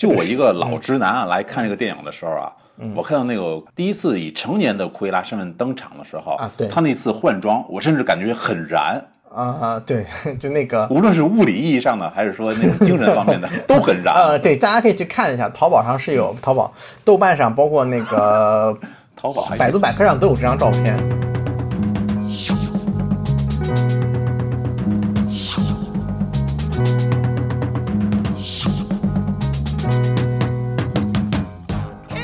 [0.00, 2.90] 就我一个老直男啊，来看这个电影的时候啊，嗯。
[2.96, 6.68] 我看到那个第一次以成年的库伊拉身份登场的时候啊对。
[6.68, 8.98] 他那次换装，我甚至感觉很燃，
[9.30, 10.06] 啊、对，
[10.40, 14.14] 就那个无论是物理意义上的，还是说那个精神方面的， 都很燃。
[14.14, 16.72] 呃，对，大家可以去看一下，淘宝上是有，淘宝、
[17.04, 18.74] 豆瓣上，包括那个
[19.14, 20.96] 淘宝百度百科上都有这张照片。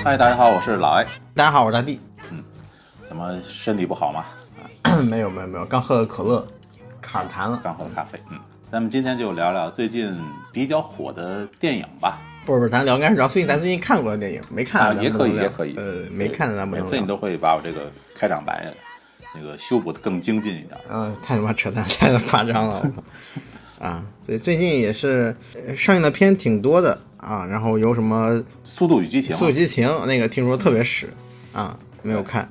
[0.06, 1.06] 嗨，大家好，我是老 A。
[1.34, 1.98] 大家好，我是大 B。
[2.30, 2.40] 嗯。
[3.08, 4.24] 怎么身体不好吗？
[5.02, 6.46] 没有没有没有，刚喝了可乐，
[7.02, 7.60] 卡儿痰了。
[7.60, 8.16] 刚喝了咖啡。
[8.30, 8.38] 嗯，
[8.70, 10.16] 咱们今天就聊聊最近
[10.52, 12.20] 比较火的电影吧。
[12.44, 15.74] 不是不是，咱聊应该是聊最近咱最近看过的电影，没看啊，也可以，也可以。
[15.76, 16.76] 呃，没看的咱不。
[16.76, 18.72] 每次你都会把我这个开场白
[19.34, 20.78] 那个修补的更精进一点。
[20.88, 22.92] 嗯、太他妈扯淡，太夸张了。
[23.78, 25.34] 啊，所以最近也是
[25.66, 28.30] 呃上映的片挺多的啊，然后有什么
[28.64, 31.12] 《速度与激情》《速度与激情》那个听说特别屎
[31.52, 32.48] 啊，没有看。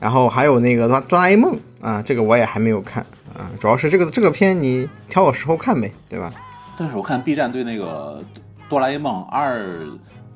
[0.00, 3.50] 然后还有那个抓抓 A 梦啊，这个我也还没有看啊。
[3.58, 6.32] 主要是这个这个片你挑个时候看呗，对吧？
[6.76, 8.22] 但是我看 B 站对那个
[8.68, 9.62] 《哆啦 A 梦二》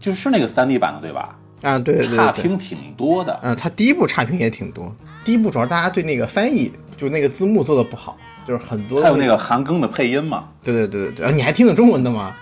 [0.00, 1.36] 就是是那个三 D 版的对吧？
[1.62, 2.26] 啊，对对对对对。
[2.26, 3.38] 差评挺多的。
[3.42, 4.94] 嗯，它第一部差评也挺多。
[5.24, 12.36] 第一部主要大家对那个翻译，就那个字幕做的不好，就是很多还有那个韩庚的配音嘛，对对对对对，啊，你还听得中文的吗？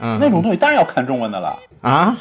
[0.00, 1.58] 嗯，那种东西当然要看中文的了。
[1.82, 2.16] 啊，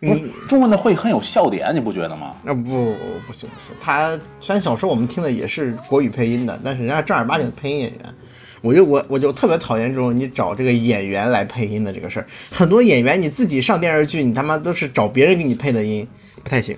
[0.00, 2.34] 你中文的会很有笑点，你不觉得吗？
[2.46, 8.14] 啊不不行不行，他虽然小时候我们听的也是国语配音的，但是人家正儿八经的配音演员，
[8.62, 12.26] 我就我我就特别讨厌这种你找这个演员来配音的这个事儿。
[12.50, 16.08] 很多演员你自己上电视剧，你他妈都是找别人给你配的音，
[16.42, 16.76] 不太行。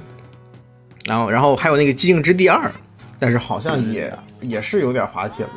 [1.07, 2.69] 然后然后还有那个《寂静之地二》，
[3.25, 5.51] 但是好像也、也是有点滑铁卢。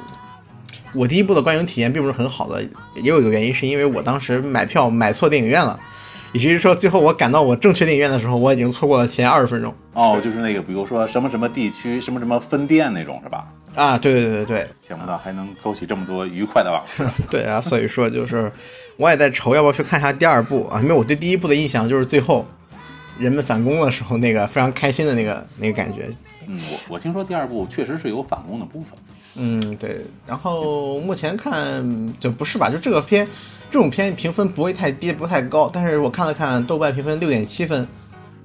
[0.94, 2.64] 我第一部的观影体验并不是很好的，
[2.96, 5.78] 也有一个原因是因为我当时买票买错电影院了，
[6.32, 9.76] 以至于说最后我赶到我正确电影院的时候，我已经错过了前二十分钟。
[9.92, 13.46] 哦，就是那个，比如说什么什么地区、什么什么分店那种，是吧？
[13.76, 17.06] 啊，对对对对想不到还能勾起这么多愉快的往事。
[17.30, 18.50] 对啊，所以说就是
[18.96, 22.48] 我也在愁要不要去看一下第二部啊，因为我对第一部的印象就是最后
[23.20, 26.10] 人们反攻的时候那个非常开心的那个 那个感觉。
[26.48, 28.98] 嗯，我我听说第二部确实是有反攻的部分。
[29.40, 30.06] 嗯，对。
[30.26, 33.28] 然后目前看就不是吧，就这个片
[33.70, 37.88] 这种片评分不会太低，不太高，但是我看了看豆瓣评分六点七分，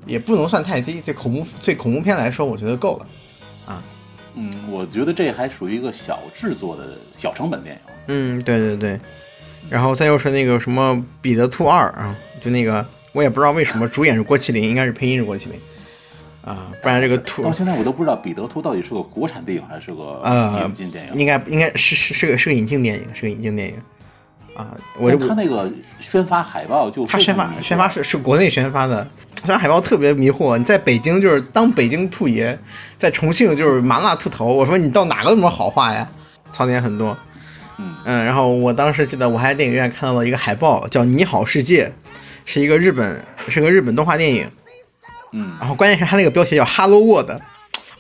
[0.05, 3.07] 也不能算太低，对恐怖对恐怖片来说，我觉得够了。
[3.67, 3.83] 啊
[4.35, 7.81] 嗯，我觉得这还属于一个小制作的小成本电影。
[8.09, 9.01] 嗯，对对对，
[9.71, 15.61] 然后再又是那个什么《彼得兔二》啊，就那个我也不知道为什么主演是郭麒麟，应该是配音是郭麒麟
[16.45, 21.15] 啊，不然这个兔到现在我都不知道《彼得兔》到底是个国产电影还是个呃引进电影。
[21.15, 23.75] 应该应该是是是个是个引进电影，是个引进电影
[24.55, 29.07] 啊，我就但他那个宣发海报就他宣发宣发是是国内宣发的，
[29.37, 30.59] 宣发海报特别迷惑。
[30.59, 32.59] 你在北京就是当北京兔爷，
[32.99, 34.47] 在重庆就是麻辣兔头。
[34.47, 36.09] 我说你到哪个那么好话呀？
[36.51, 37.17] 槽点很多。
[37.79, 41.87] 嗯嗯，然后我当时记得我还在电影院看到了一个海报，叫《你好世界》，
[42.45, 44.49] 是一个日本是个日本动画电影。
[45.33, 47.41] 嗯，然后关键是它那个标题叫 Hello World，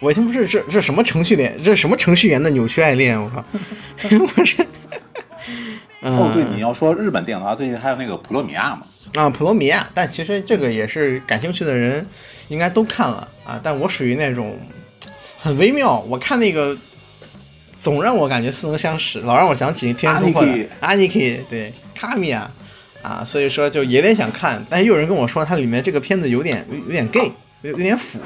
[0.00, 3.18] 我一听不是这这什么程序员，这什么程序员的扭曲爱恋？
[3.20, 3.42] 我靠，
[4.34, 4.66] 不是。
[6.02, 8.82] 嗯、哦，对，你要说日本电影的话，最近还有那个《普罗米亚》嘛。
[9.14, 12.06] 啊，普罗米亚，但其实这个也是感兴趣的人
[12.48, 13.60] 应该都看了啊。
[13.62, 14.58] 但我属于那种
[15.38, 16.76] 很微妙，我看那个
[17.80, 22.50] 总让我感觉似曾相识，老让我想起《天空突破》的阿尼基，对卡米亚
[23.02, 27.30] 啊，所以说就有点想看，但是又有人跟我说它里面这个片子有点有有点 gay，
[27.62, 28.18] 有有点腐，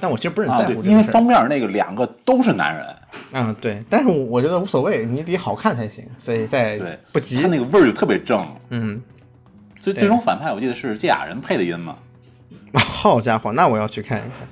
[0.00, 1.02] 但我其实不是很啊，在乎，因为。
[1.04, 2.86] 封面那个两个都是男人，
[3.32, 8.46] 嗯，对，但是我觉得无所谓，你得好看才行，所以在对，不急他，那个味儿就特别正。
[8.70, 9.00] 嗯，
[9.80, 11.96] 所以最终反派我记得是这俩人配的音嘛。
[12.74, 14.48] 好家伙，那我要去看一看。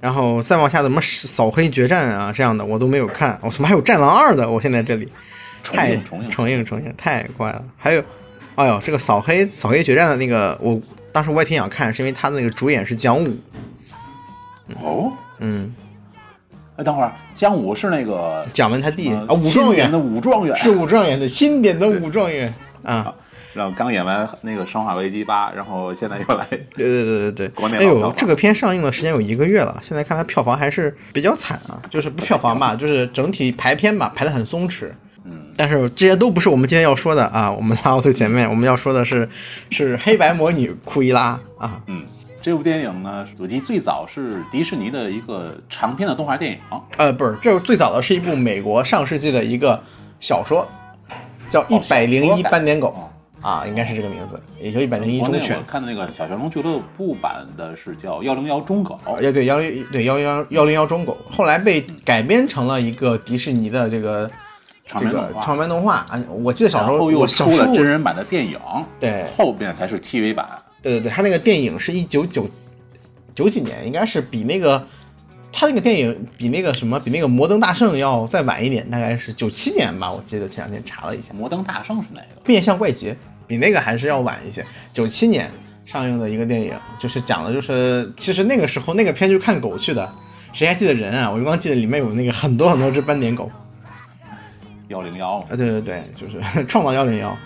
[0.00, 4.50] 然后再往下怎么扫黑决战啊这样的我都没有看，我、怎么还有战狼二的？
[4.50, 5.08] 我现在这里
[5.62, 7.64] 重映重映重映太怪了。
[7.78, 8.04] 还有，
[8.56, 10.80] 哎呦，这个扫黑扫黑决战的那个，我
[11.12, 13.36] 当时我也挺想看，是因为他的那个主演是姜武，
[14.82, 15.74] 哦，嗯，
[16.76, 19.90] 哎，等会儿，姜武是那个蒋文他弟、呃啊，武状元。
[19.90, 22.52] 的武状元，是武状元的新点的武状元。
[22.84, 23.14] 啊。
[23.54, 26.44] 然后刚演完那个《生化危机八》，然后现在又来，
[26.74, 34.90] 对对对对对，国内哎呦，这个片上映的时间有一个月了，现在看它票房还是比较惨啊，就是不票房吧，就是整体排片吧排的很松弛。
[35.24, 39.28] 嗯，但是这些都不是我们今天要说的啊，我们拉到最前面，我们要说的是
[39.70, 42.04] 是黑白魔女库伊拉啊，嗯，
[42.42, 46.58] 这部电影呢，我记得最早是迪士尼的一个长篇的动画电影，
[46.98, 49.82] 呃，不是，这最早的是一部美国上世纪的一个
[50.20, 50.66] 小说，
[51.50, 52.94] 叫《一百零一斑点狗》
[53.46, 55.58] 啊，应该是这个名字，也就一百零一忠犬。
[55.66, 64.30] 看的那个小玄龙俱乐部版的是叫幺零幺忠狗，要对幺零对幺零幺幺零幺中狗，后来被改编成了一个迪士尼的这个
[64.86, 66.24] 这个长篇动画长篇动画啊。
[66.42, 68.58] 我记得小时候然后又出了真人版的电影，
[69.00, 70.46] 对后边才是 TV 版。
[70.82, 72.48] 对对对，他那个电影是一九九
[73.34, 74.86] 九几年，应该是比那个
[75.50, 82.40] 他那个电影比那个什么比那个摩登大圣要再晚一点，大概是九七年吧，我记得前两天查了一下，摩登大圣是哪个？
[82.44, 83.16] 变相怪杰
[83.46, 85.50] 比那个还是要晚一些，九七年
[85.86, 90.06] 上映的一个电影，就是讲的就是其实那个时候那个片就看狗去的，
[90.52, 91.30] 谁还记得人啊？
[91.30, 93.50] 我就光记得里面有那个很多很多只斑点狗
[94.88, 97.38] 幺零幺，啊，对对对，就是 创造幺零幺啊，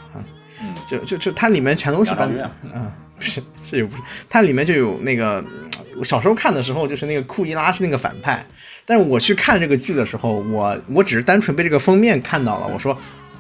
[0.61, 8.45] 嗯，就就就它里面全都是斑杨照月嗯，不是，这也不是，它里面就有那个，嗯我小时候看的时候，就是那个库伊拉是那个反派，
[8.87, 12.97] 但是我去看这个剧的时候，我我只是单纯被这个封面看到了，我说，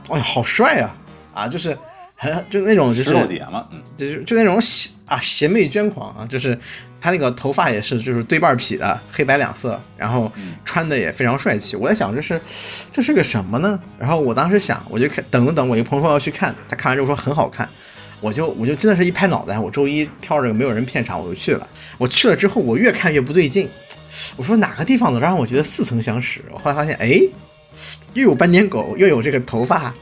[0.08, 0.94] 哎呀，好帅啊，
[1.34, 1.76] 啊，就是
[2.18, 6.58] 很 就那种就是头姐嘛，嗯，就是就那种邪啊邪魅捐狂啊，就是
[7.00, 10.30] 他那个头发也是就是对半劈的，黑白两色，然后
[10.64, 11.76] 穿的也非常帅气。
[11.76, 12.40] 我在想这是
[12.90, 13.80] 这是个什么呢？
[13.98, 17.68] 然后我当时想，我就看等了等，我一个朋友说要去看，他看完之后说很好看。
[18.20, 21.64] 我就我就真的是一拍脑袋，我周一挑着没有人片场，我就去了。
[21.98, 23.68] 我去了之后，我越看越不对劲，
[24.36, 26.42] 我说哪个地方能让我觉得似曾相识？
[26.50, 27.20] 我后来发现，哎，
[28.14, 29.94] 又有斑点狗，又有这个头发，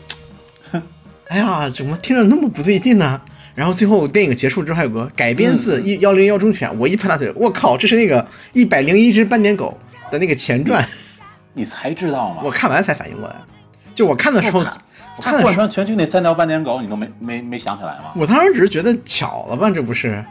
[1.28, 3.20] 哎呀，怎么听着那么不对劲呢？
[3.54, 9.76] 然后最后电影结束之后，还有个改编自一幺零幺忠犬，我一拍大腿，我靠，这是那个一百零一只斑点狗
[10.10, 10.86] 的那个前传，
[11.54, 12.42] 你才知道吗？
[12.44, 13.34] 我看完才反应过来。
[13.94, 18.12] 就我看的时候，我看的时候，穿全剧那三条斑点狗，你都没没没想起来吗？
[18.14, 20.22] 我当时只是觉得巧了吧，这不是？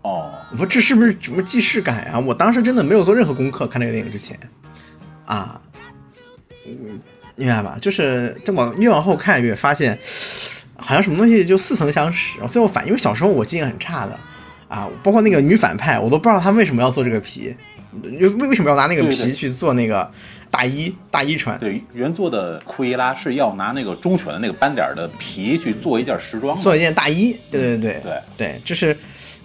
[0.00, 4.36] 哦，我说这是不是什么既视感呀、我当时真的没有做任何功课，看这个电影之前，
[5.26, 5.60] 啊，
[6.66, 6.98] 嗯，
[7.44, 7.78] 明白吧？
[7.80, 9.98] 就是这往越往后看越发现，
[10.76, 12.38] 好像什么东西就似曾相识。
[12.40, 14.18] 我最后反，因为小时候我记性很差的
[14.68, 17.54] 啊，包括那个女反派，我都不知道她为什么要做这个皮，
[18.02, 20.10] 为为什么要拿那个皮去做那个
[20.50, 27.36] 大衣大衣穿，对，原作的库伊拉是要拿那个忠犬的那个斑点的皮去做一件时装，做一件大衣。
[27.50, 28.96] 对对对对对，就是。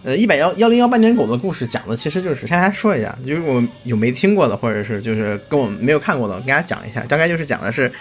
[0.03, 7.01] 呃，一百幺幺零幺斑点狗的故事讲的其实就是，先来说一下，就是我有没听过的，或者是就是跟我们没有看过的，我给大家讲一下。
[7.01, 7.91] 大概就是讲的是，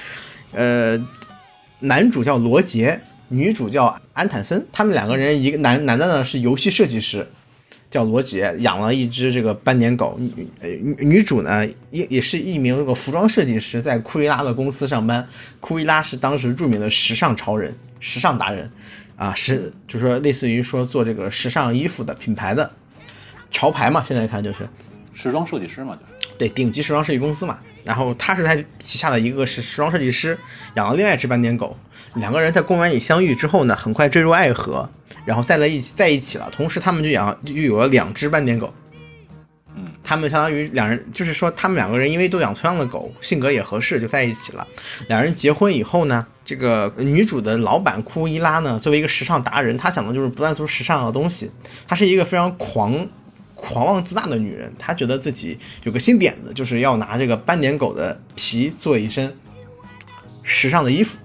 [0.53, 0.97] 呃，
[1.81, 7.27] 男主叫罗杰，女主叫安坦森，他们两个人，一个男男的呢是游戏设计师，
[7.91, 10.17] 叫罗杰，养了一只这个斑点狗。
[10.19, 10.69] 女呃
[11.03, 15.27] 女主呢也也是一名这个服装设计师，在库伊拉的公司上班。
[15.61, 18.71] 库伊拉是当时著名的时尚潮人、时尚达人，
[19.17, 22.71] 啊，是就是说类似于说做这个时尚衣服的品牌的
[23.51, 24.69] 潮牌嘛，现在看就是
[25.15, 27.59] 时装设计师嘛，就是对顶级时装设计公司嘛。
[27.83, 30.37] 然后他是他旗下的一个时时装设计师，
[30.75, 31.77] 养了另外一只斑点狗，
[32.15, 34.89] 两个人在公园里相遇之后呢，很快坠入爱河，
[35.25, 36.51] 然后在了一起在一起了。
[36.51, 38.75] 同时他们就养又有了两只斑点狗。
[40.03, 44.67] 他们相当于两人，就是说他们两个人因为都养同样的狗，性格也合适，就在一起了。
[45.09, 51.51] 两人结婚以后呢，这个女主的老板库伊拉呢，作为一个时尚达人，她想的就是不断做时尚的东西。
[51.89, 53.07] 她是一个非常狂、
[53.55, 59.35] 狂妄自大的女人，她觉得自己有个新点子，就是要拿这个斑点狗的皮做一身
[60.43, 61.19] 时尚的衣服。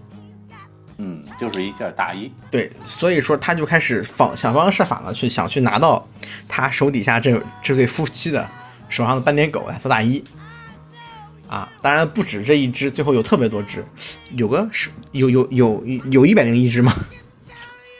[1.41, 6.07] 嗯，就是一件大衣，对，所以说他就开始方想方设法的去想去拿到
[6.47, 8.47] 他手底下这这对夫妻的
[8.89, 10.23] 手上的斑点狗来做大衣。
[11.47, 13.83] 啊，当然不止这一只，最后有特别多只，
[14.37, 16.93] 有个是有有有有一百零一只吗？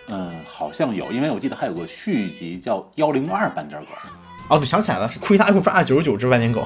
[0.07, 3.87] 嗯， 好像有，因为我记得还有个续集叫幺零二斑点狗，
[4.47, 6.65] 哦，对，想起来了，是库伊拉一共抓了九十九只斑点狗，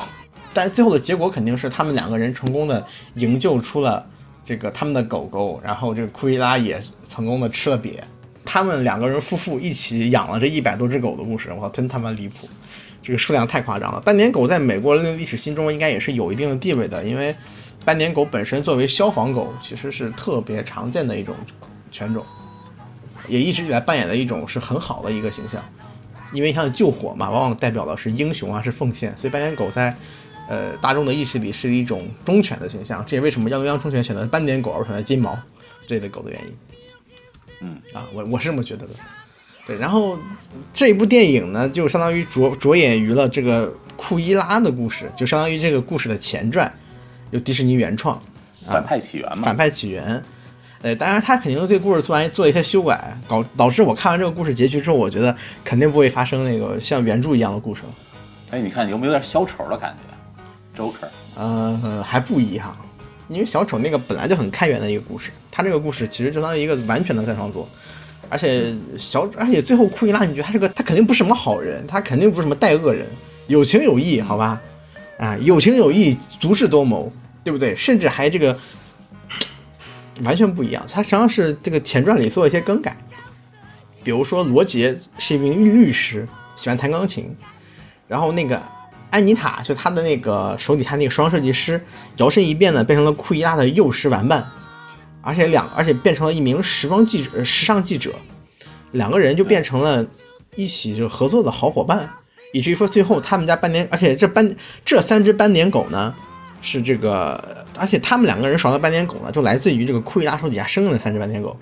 [0.53, 2.85] 但最后的结果肯定是他们两个人成功的
[3.15, 4.07] 营救出了
[4.45, 7.95] 这个他们的狗狗，然后这个库伊拉也成功的吃了瘪。
[8.45, 12.47] 他们两个人夫妇一起养了这一百多只狗的故事，我，真他妈离谱！
[13.01, 13.99] 这个数量太夸张了。
[14.01, 17.35] 斑点狗在美国人的历史心中应该也是有一定的地位的，因为
[17.83, 21.35] 斑点狗本身作为消防狗，其实是特别常见的一种
[21.91, 22.23] 犬种，
[23.27, 25.59] 也一直以来扮演的一种是很好的一个形象。
[26.33, 29.95] 因为像救火嘛，往往代表的是英雄啊，是奉献，所以斑点狗在
[30.47, 33.03] 呃大众的意识里是一种忠犬的形象。
[33.05, 35.37] 这也为什么幺零幺忠犬选择斑点狗而选择金毛
[35.87, 36.53] 这类狗的原因。
[37.61, 38.93] 嗯啊，我我是这么觉得的。
[39.65, 40.19] 对，然后
[40.73, 46.71] 这部电影呢，就相当于着着眼于了这个库伊拉的故事，就相当于这个故事的前传，
[47.31, 48.21] 由迪士尼原创，
[48.67, 50.23] 反派起源嘛反，派起源。
[50.83, 57.89] 呃，当然他肯定对故事做完做一些修改，搞导致我看完这个故事结局之后，我觉得肯定不会发生那个像原著一样的故事了。
[58.51, 60.14] 哎，你看有没有点小丑的感觉
[60.77, 62.75] ？Joker，呃，还不一样，
[63.29, 67.67] 因为小丑那个本来就很开源的一个故事，他这个故事其实就当于一个完全的再创作。
[68.27, 73.07] 而且小，而且最后库伊拉，你觉得他是个，他肯定不是什么好人，他肯定不是什么带恶人，
[73.45, 74.59] 有情有义，好吧？
[75.19, 77.11] 啊，有情有义，足智多谋，
[77.43, 77.75] 对不对？
[77.75, 78.57] 甚至还这个
[80.23, 82.97] 完全不一样，他实际上是这个前传里做了一些更改，
[84.03, 87.35] 比如说罗杰是一名律师，喜欢弹钢琴，
[88.07, 88.59] 然后那个
[89.09, 91.79] 安妮塔就她的那个手底下那个时装设计师，
[92.17, 94.45] 摇身一变呢，变成了库伊拉的幼师玩伴，
[95.21, 98.11] 而且两而且变成了一名时装记者、呃时尚记者，
[98.91, 100.05] 两个人就变成了
[100.55, 102.09] 一起就合作的好伙伴，
[102.53, 106.13] 以至于说最后他们家斑点，而且这斑这三只斑点狗呢。
[106.67, 111.55] 是这个，而且他们两个人耍的斑点狗呢，就来自于这个库伊拉手底下生的三只斑点狗，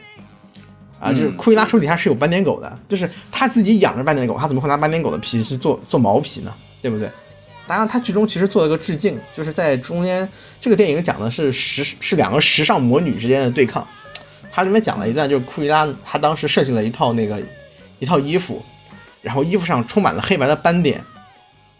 [0.97, 6.53] 啊，就是库伊拉手底下是有斑点狗的，就是他自己养着斑点狗，他怎么会拿斑点狗的皮去做做毛皮呢？
[6.81, 7.09] 对不对？
[7.67, 10.27] 当然，他剧中其实做了一个致敬，就是在中间
[10.59, 13.87] 这个电影讲的是时是两个时尚魔女之间的对抗，
[14.51, 17.41] 它里面讲了一段，就是库伊拉她当时设计了一套那个
[17.99, 18.63] 一套衣服，
[19.21, 21.01] 然后衣服上充满了黑白的斑点，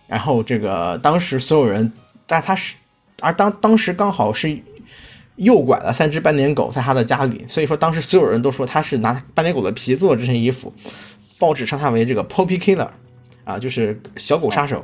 [0.07, 1.91] 然后这个当时所有人，
[2.25, 2.75] 但他是。
[3.21, 4.59] 而当当时刚好是
[5.37, 10.73] 诱拐了三只斑点狗在他的家里，所以说当时所有人都说他是拿斑点狗的皮做的这身衣服，
[11.39, 12.89] 报纸称他为这个 Poppy Killer，
[13.45, 14.83] 啊，就是小狗杀手。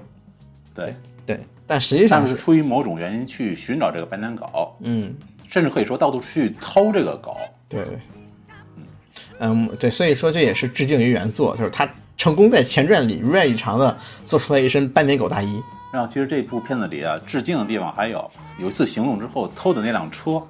[0.74, 0.96] 对，
[1.26, 5.14] 对，但实际上是出于某种原因去寻找这个斑点狗，嗯，
[5.48, 7.38] 甚至可以说到处去偷这个狗。
[7.68, 7.86] 对，
[9.40, 15.62] 嗯，对，所以说这也是致敬于原作，就是他成功在前传里如愿以偿的做出了一身斑点狗大衣。
[15.92, 20.42] 然后其实这部片子里啊，致敬的地方还有有一次行动之后偷的那辆车，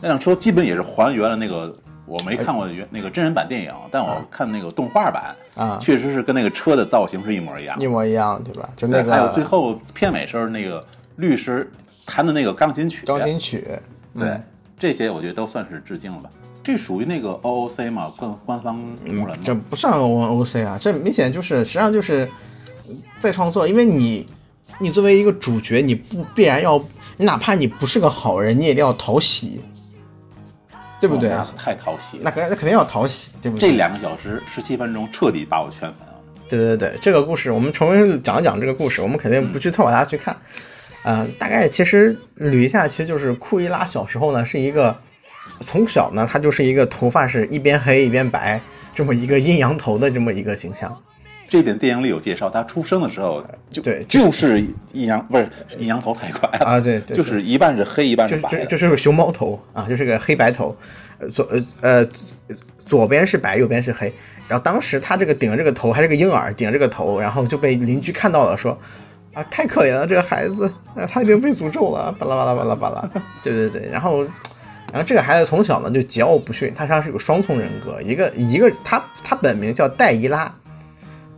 [0.00, 1.74] 那辆车基本也是还原了那个
[2.06, 7.78] 我没看过原那个真人版电影，但我看那个动画版啊确实是跟那个车的造型是一模一样。
[7.80, 8.68] 一模一样，对吧？
[8.76, 10.84] 就那个还有最后片尾时候那个
[11.16, 11.70] 律师
[12.06, 13.66] 弹的那个钢琴曲，钢琴曲，
[14.18, 14.40] 对，
[14.78, 16.30] 这些我觉得都算是致敬了吧。
[16.62, 18.82] 这属于那个 OOC 嘛，官官方。
[19.44, 22.26] 这不算 O O C 啊，这明显就是实际上就是
[23.20, 24.26] 再创作，因为你
[24.78, 26.82] 你作为一个主角，你不必然要，
[27.18, 29.60] 你哪怕你不是个好人，你也一定要讨喜，
[31.06, 31.46] 对不对啊？
[31.46, 32.18] 哦那太讨喜。
[32.22, 33.68] 那肯那肯定要讨喜，对不对？
[33.68, 36.14] 这两个小时十七分钟彻底把我圈粉了。
[36.48, 40.34] 对对对，这个故事我们重新讲一讲这个故事，我们肯定不剧透，大家去看。
[41.02, 44.96] 嗯、大概其实捋一下，其实就是库伊拉小时候呢是一个，
[45.60, 48.58] 从小呢他就是一个头发是一边黑一边白
[48.94, 50.96] 这么一个阴阳头的这么一个形象。
[51.54, 54.60] 这点电影里有介绍，他出生的时候就对就是
[54.92, 58.64] 阴阳不是阴阳头太快了啊对对就是一半是黑一半是白的。
[58.64, 60.76] 就就是个熊猫头啊，就是个黑白头，
[61.20, 61.48] 呃左
[61.80, 62.04] 呃
[62.50, 64.12] 呃左边是白，右边是黑。
[64.48, 68.76] 然后当时他这个顶着这个头还是个婴儿，顶着这个头，然后就被邻居看到了，说
[69.32, 73.08] 啊太可怜了这个孩子，啊他已经被诅咒了，巴拉巴拉巴拉巴拉。
[73.44, 74.24] 对对对，然后
[74.92, 80.52] 然后这个孩子从小呢就桀骜不驯，他实际上是有双重人格，一个一个他他本名叫戴伊拉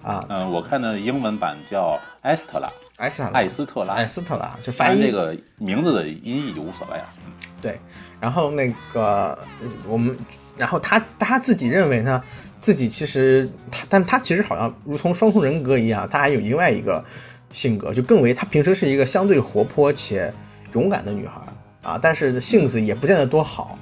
[0.07, 3.35] 啊，嗯，我看的英文版叫埃斯特拉，艾斯特拉。
[3.41, 7.05] 艾斯特拉，艾斯特拉就发音反正这个名字的音译就无所谓了。
[7.27, 7.33] 嗯。
[7.61, 7.81] 对，
[8.21, 10.17] 然后那个呃我们，
[10.57, 12.23] 然后他他自己认为呢，
[12.61, 17.05] 自己其实他，但他其实好像如同双重人格一样，他还有另外一个
[17.51, 20.33] 性格，就更为他平时是一个相对活泼且
[20.75, 21.41] 勇敢的女孩
[21.83, 23.77] 啊，但是性子也不见得多好，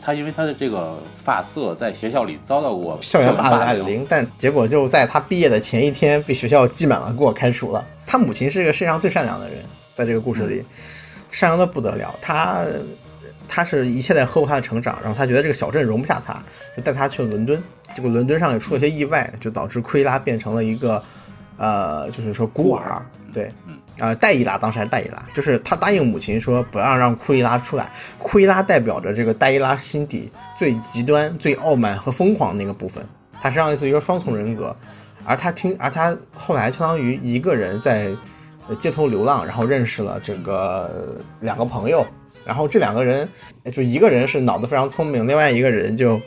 [0.00, 7.84] 他因为他的这个发色在学校里遭到过校园霸霸凌，但结果就在他毕业的前一天被学校记满了给我，开除了。
[8.06, 9.58] 他母亲是个世界上最善良的人，
[9.94, 10.64] 在这个故事里，
[11.30, 12.14] 善良的不得了。
[12.20, 12.66] 他
[13.48, 16.34] 他是一切在呵护他的成长，然后他觉得这个小镇容不下他，
[16.76, 17.62] 就带他去了伦敦。
[17.94, 21.02] 结果伦敦上也出了些意外，就导致奎拉变成了一个
[21.58, 23.04] 呃，就是说孤儿。
[23.32, 27.90] 对，嗯啊、戴伊拉当时还是戴伊拉，就是他答应母亲说不要让库伊拉出来。
[28.18, 33.04] 库伊拉代表着这个戴伊拉心底最极端、最傲慢和疯狂那个部分，
[33.40, 34.74] 他实际上是一个双重人格。
[35.24, 38.10] 而他听，而他后来相当于一个人在
[38.80, 42.04] 街头流浪，然后认识了这个两个朋友，
[42.44, 43.28] 然后这两个人
[43.72, 46.20] 就一个人是脑子非常聪明，另外一个人就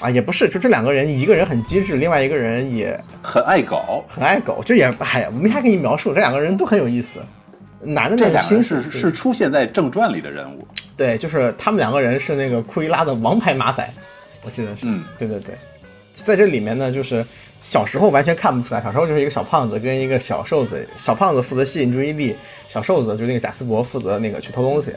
[0.00, 4.04] 啊也不是，就这两个人一个人很机智，另外一个人也很爱搞。
[4.08, 7.20] 很爱狗，这也哎呀，没法给你描述，这两个人都很有意思。
[7.80, 13.88] 男的那个是是出现在正传里的人物，对，就是他们两个人是那个库伊拉的王牌马仔，
[14.42, 15.54] 我记得是，嗯对对对，
[16.12, 17.24] 在这里面呢，就是
[17.60, 22.36] 小时候完全看不出来，小时候就是一个小胖子跟一个小瘦子，小胖子负责吸引注意力，
[22.66, 24.92] 小瘦子就那个贾斯伯负责那个去偷东西。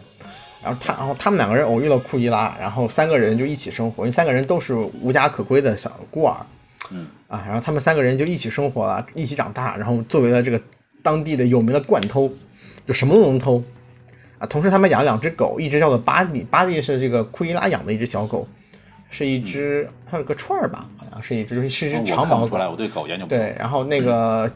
[0.64, 6.38] 然后他，然后他们两个人偶遇了库伊拉，然后三个人就一起生活，因为三个人都是无家可归的小孤儿，
[6.92, 7.08] 嗯。
[7.28, 10.62] 啊，然后他们三个人就一起生活了，一起长大，然后作为了这个
[11.02, 12.30] 当地的有名的惯偷，
[12.86, 13.64] 就什么都能偷。
[14.38, 14.46] 啊。
[14.46, 18.46] 同时，他们养了两只狗，一只叫做巴蒂，巴蒂是这个库伊拉养的一只小狗，
[19.10, 22.58] 是一只它有个串儿吧，好像是一只是一只长毛狗。
[22.58, 24.52] 我对狗研究不对，然后那个，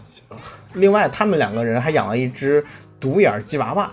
[0.73, 2.63] 另外他们两个人还养了一只
[2.99, 3.89] 独眼吉娃娃。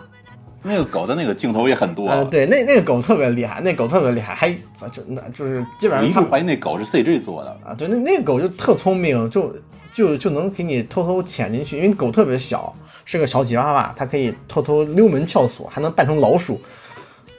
[0.63, 2.09] 那个狗的那个镜头也很多。
[2.09, 7.51] 呃，对，那那个狗特别厉害，那狗特别厉害，还咋就那就是基本上他们度怀疑那狗是 CG 做的。
[7.65, 9.55] 啊，对，那那个狗就特聪明，就
[9.93, 16.61] 就就能给你偷偷潜进去，因为狗特别小，是个小吉娃娃，它可以偷偷溜门撬锁，还能扮成老鼠，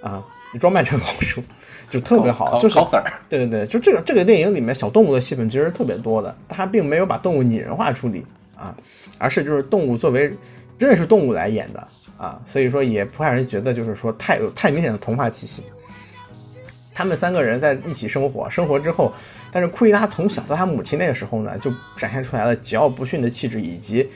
[0.01, 0.23] 啊，
[0.59, 1.41] 装扮成老鼠，
[1.89, 8.25] 就特别好，就是烤粉儿对对对，就这个这个电影里面小动物的戏份其实特别多的，它并没有把动物拟人化处理
[8.55, 8.75] 啊，
[9.17, 10.31] 而是就是动物作为
[10.77, 11.87] 真的是动物来演的
[12.17, 15.63] 啊，所以说也不让人觉得就是说太有太明显的童话气息。
[16.93, 19.11] 他们三个人在一起生活，生活之后，
[19.51, 24.07] 但是库伊拉从小在他母亲那个时候呢，就展现出来了桀骜不驯的气质，以及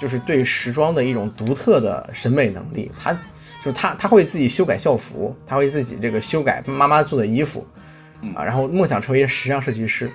[0.00, 2.90] 就是对时装的一种独特的审美能力。
[2.98, 7.64] 他就是他他会自己修改校服，他会自己这个修改妈妈做的衣服，
[8.20, 10.10] 嗯啊，然后梦想成为时尚设计师。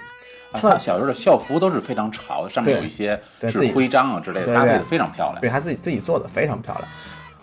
[0.54, 5.42] 啊他小时候的校服都是非常潮的，上面有一些对是徽章啊之类的，搭配的非常漂亮。
[5.42, 6.88] 对他自己自己做的非常漂亮。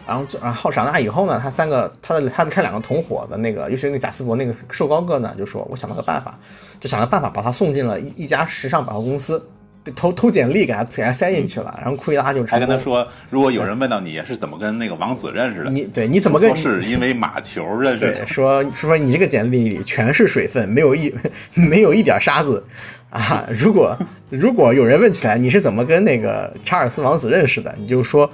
[0.07, 6.37] 然后然后长大以后呢，他三个他的他的他两个同伙的那个，尤其是那贾斯伯那个瘦高个呢，就说我想了个办法，
[6.81, 9.47] 就想了办法把他送进了一一家时尚百货公司，
[9.97, 11.75] 投投简历给他给他塞进去了。
[11.81, 12.59] 然后库伊拉就还。
[12.59, 18.27] 跟他说，如果有人问到你是怎么跟那个王子认识的，你对你怎么跟说是因为马球认识对的。
[18.27, 21.15] 说说你这个简历里全是水分，没有一
[21.55, 22.63] 没有一点沙子
[23.11, 23.47] 啊！
[23.49, 23.97] 如果
[24.29, 28.31] 如果有人问起来你是怎么跟那个查尔斯王子认识的，你就说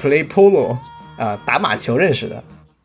[0.00, 0.76] play polo
[1.18, 2.42] 啊，打马球认识的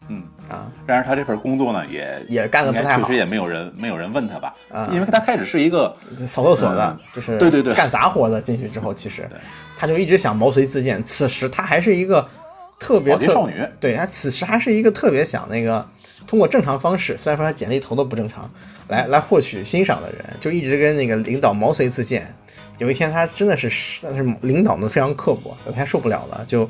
[0.10, 0.72] 嗯，啊。
[0.86, 5.96] 但是他这份工作呢，也也干的不太好应该确实也没有人没有人问他吧，啊因为他开始是一个
[6.27, 8.41] 扫厕所的嗯，就是对对对干杂活的。
[8.41, 9.39] 进去之后，其实对
[9.77, 11.03] 他就一直想毛遂自荐。
[11.03, 12.27] 此时他还是一个
[12.79, 15.88] 特别特少女对他此时还是一个特别想那个
[16.27, 18.50] 通过正常方式，虽然说他简历投的不正常，
[18.88, 22.34] 来来获取欣赏的人，就一直跟那个领导毛遂自荐。
[22.79, 26.67] 有一天他真的是，但是领导呢非常刻薄，有一天受不了了，就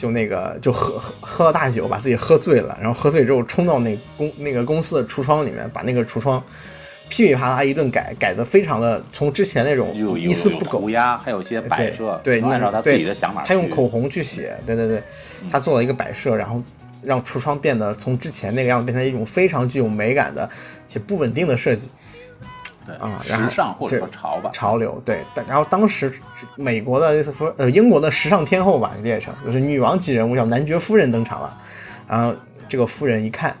[0.00, 6.42] 就那个就喝喝喝了大酒，把自己喝醉了，然后喝醉之后冲到那公那个公司的橱窗里面，把那个橱窗
[7.10, 13.44] 噼里啪啦一顿改，改的非常的从之前那种一丝不苟涂鸦，还有一些摆设，对，按照他对自己的想法。
[13.44, 15.02] 他用口红去写，对对对，
[15.50, 16.62] 他做了一个摆设，然后
[17.02, 20.48] 让橱窗变得从之前那个样子变成一种非常具有美感的
[20.86, 21.90] 且不稳定的设计。
[22.98, 25.24] 对啊然后时尚或者说潮吧，潮流，对。
[25.34, 26.12] 但然后当时
[26.56, 31.56] 美国的说呃英国的时尚天后吧，这也成就是女王级人物叫男爵夫人登场了。
[32.08, 32.34] 然后
[32.68, 33.56] 这个夫人一看，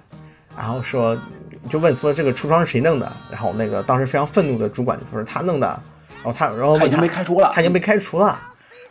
[0.56, 1.16] 然后说
[1.68, 3.12] 就问说这个橱窗是谁弄的？
[3.30, 5.66] 然后那个当时非常愤怒的主管就说是他弄的。
[6.22, 8.38] 然后他然后问他已经被开除了他已经被开除了。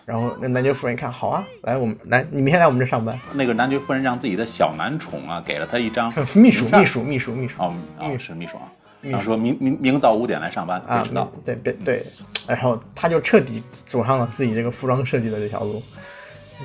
[0.05, 3.15] 然后那男爵夫人一看，好啊，来我们来，你明天来我们这上班。
[3.31, 8.65] 那个男爵夫人让自己的小男宠啊，给了他一张 秘书，秘书，秘书，秘书哦哦秘书秘书啊，
[9.01, 12.03] 然后说明明明早五点来上班，别啊迟到。，对，别对，
[12.47, 15.81] 然后他就彻底走上了自己这个服装设计的这条路。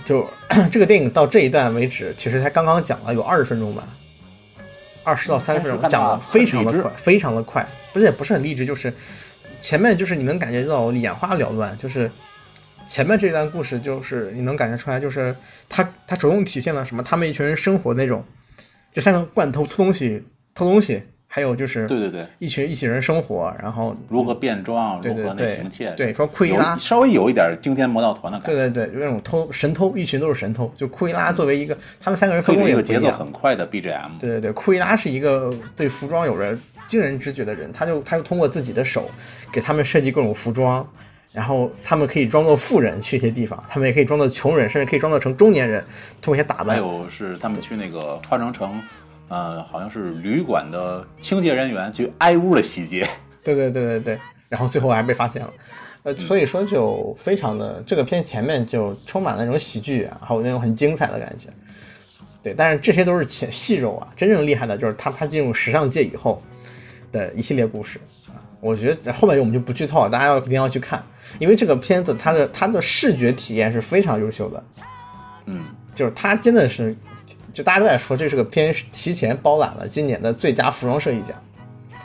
[0.05, 0.29] 就
[0.73, 3.87] 这个电影到这一段为止，其实才刚刚讲了有二十分钟吧，
[5.05, 8.93] 二十到三十分钟，讲的非常的快，非常的快，不是也不是很励志，就是
[9.61, 12.11] 前面就是你能感觉到眼花缭乱，就是
[12.89, 15.37] 前面这段故事就是你能感觉出来，就是
[15.69, 17.01] 他他着重体现了什么？
[17.01, 18.25] 他们一群人生活那种，
[18.93, 20.25] 这三个罐头偷东西，
[20.57, 21.01] 偷东西，
[21.35, 30.73] 还有就是对对对，一群一起人生活，然后如何变装，如何那行窃，对说库伊拉稍微有一点惊天魔盗团的感觉，对对对，就那种偷神偷，一群都是神偷。
[30.77, 33.11] 就库伊拉作为一个，他们三个人分工一个节奏。
[33.11, 39.11] 很快的 BGM，对对对，库伊拉是一个对服装有着惊人直觉的人，他就他就通过自己的手
[39.51, 40.89] 给他们设计各种服装，
[41.33, 45.83] 然后他们可以装作富人去一些地方，他们也可以装作穷人，甚至可以装作成中年人，
[46.23, 46.77] 通过一些打扮还。
[46.77, 48.81] 有是他们去那个化妆成，
[49.29, 53.09] 呃，好像是旅馆的清洁人员去挨屋的洗劫，
[53.43, 55.53] 对对对对对，然后最后还被发现了。
[56.03, 61.49] 呃，所以说就非常的这个片前面就充满了那种喜剧啊，还有那种很精彩的感觉。
[62.43, 66.43] 对，但是这些都是浅细肉啊，真正厉害的就是他他进入时尚界以后
[67.11, 68.37] 的一系列故事啊。
[68.61, 71.03] 我觉得后面我们就不剧透了，大家要一定要去看，
[71.39, 74.65] 因为这个片子它的它的视觉体验是非常优秀的，
[75.47, 76.95] 嗯，就是它真的是，
[77.55, 81.35] 就大家都在说这是个片提前包揽了今年的最佳服装设计奖，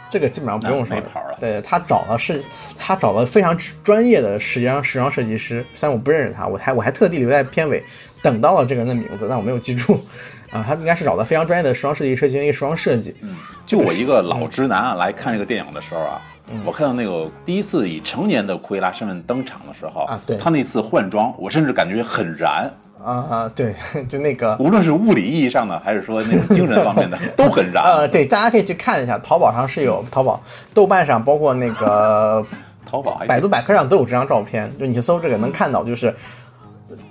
[0.10, 2.42] 这个基本上不用说跑了对他找了是，
[2.78, 7.84] 他找了非常专业的时装时装设计师，虽然我不认识他，我还我还特地留在片尾
[8.22, 10.00] 等到了这个人的名字，但我没有记住。
[10.52, 13.16] 啊，他应该是找了非常专业的时装设计师进行一个时装设计。
[13.22, 13.36] 嗯，
[13.68, 22.68] 就我一个老直男啊，来看这个电影的时候啊，嗯我看到那个第一次以成年的库伊拉身份登场的时候啊对他那次换装，我甚至感觉很燃，
[23.04, 23.74] 啊、对，
[24.10, 27.84] 就那个无论是物理意义上的，还是说那个精神方面的， 都很燃。
[27.84, 30.42] 呃，对，大家可以去看一下，淘宝上是有，淘宝、
[30.74, 32.46] 豆瓣上，包括那个
[32.86, 36.14] 淘宝百度百科上都有这张照片，就你去搜这个能看到，就是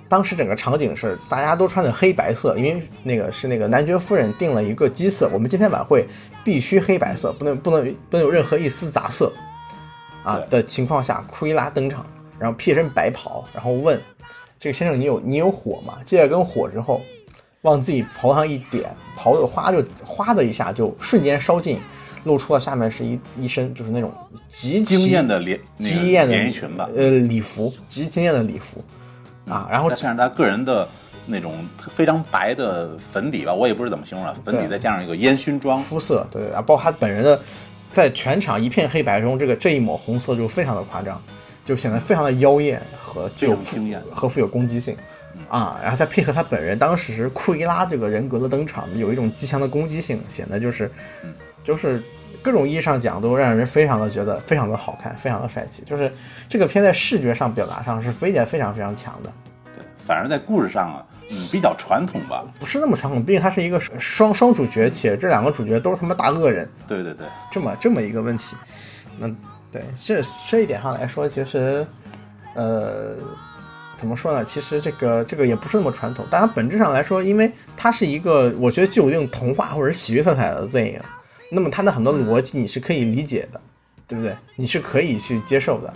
[0.07, 6.07] 当时整个场景是大家都穿的黑白色，因为那个是那个男爵夫人定了一个基色，我们今天晚会
[6.43, 9.31] 必须黑白色，不能不能不能有任何一丝杂色
[10.23, 12.05] 啊的情况下，库伊拉登场，
[12.37, 13.99] 然后披身白袍，然后问
[14.59, 15.99] 这个先生你有你有火吗？
[16.05, 17.01] 借了根火之后。
[17.63, 21.77] 往自己袍上一点，袍子哗就哗的一下就瞬间烧尽，
[22.23, 24.13] 露出了下面是一一身就是那种
[24.47, 28.81] 极惊艳的连那个惊艳的连衣裙吧，呃礼服，极惊艳的礼服
[29.45, 30.87] 啊，然后再加上他个人的
[31.25, 37.37] 那种非常白的粉底吧，我也不知道怎么形容了，粉底再加上一个烟熏妆，肤色，对对啊，包括他本人的，
[37.91, 41.21] 在全场一片黑白中，这个这一抹红色就非常的夸张，
[41.69, 44.97] 就显得非常的妖艳和具有非常惊艳和富有攻击性
[45.47, 50.91] 啊，然后再配合他本人当时库伊拉这个人格的登场，有一种极强的攻击性，显得就是
[51.63, 52.01] 就是
[52.41, 56.11] 各种意义上讲都让人非常的觉得非常的好看，非常的帅气，就是
[56.47, 59.31] 这个片在视觉上表达上是非常非常非常强的。
[59.75, 68.55] 对，反而在故事上啊，嗯，比较传统吧，不是那么传统，毕竟它是一个双双主角，且这两个主角都是他妈大恶人，对对对，这么这么一个问题。
[69.19, 69.29] 那
[69.71, 71.85] 对这这一点上来说，其实，
[72.55, 73.15] 呃，
[73.95, 74.43] 怎么说呢？
[74.43, 76.25] 其实这个这个也不是那么传统。
[76.29, 80.99] 当然，本质上来说，因为它是一个我觉得具有一定童话或者喜剧色彩的电影，
[81.51, 83.61] 那么它的很多逻辑你是可以理解的，
[84.07, 84.35] 对不对？
[84.55, 85.93] 你是可以去接受的，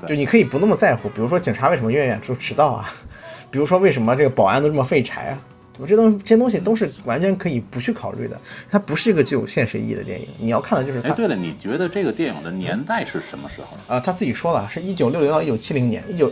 [0.00, 1.08] 对就你可以不那么在乎。
[1.10, 2.88] 比如说警察为什么远远就迟到啊？
[3.50, 5.38] 比如说为什么这个保安都这么废柴啊？
[5.78, 5.86] 对吧？
[5.88, 8.38] 这东这些东西都是完全可以不去考虑的。
[8.70, 11.12] 它不是一个具有现实意义的电影，你要看的就是它哎，。
[11.14, 13.94] 对了，你觉得这个电影的年代是什么时候？
[13.94, 16.30] 啊，他自己说了，是一九六零到一九七零年，一九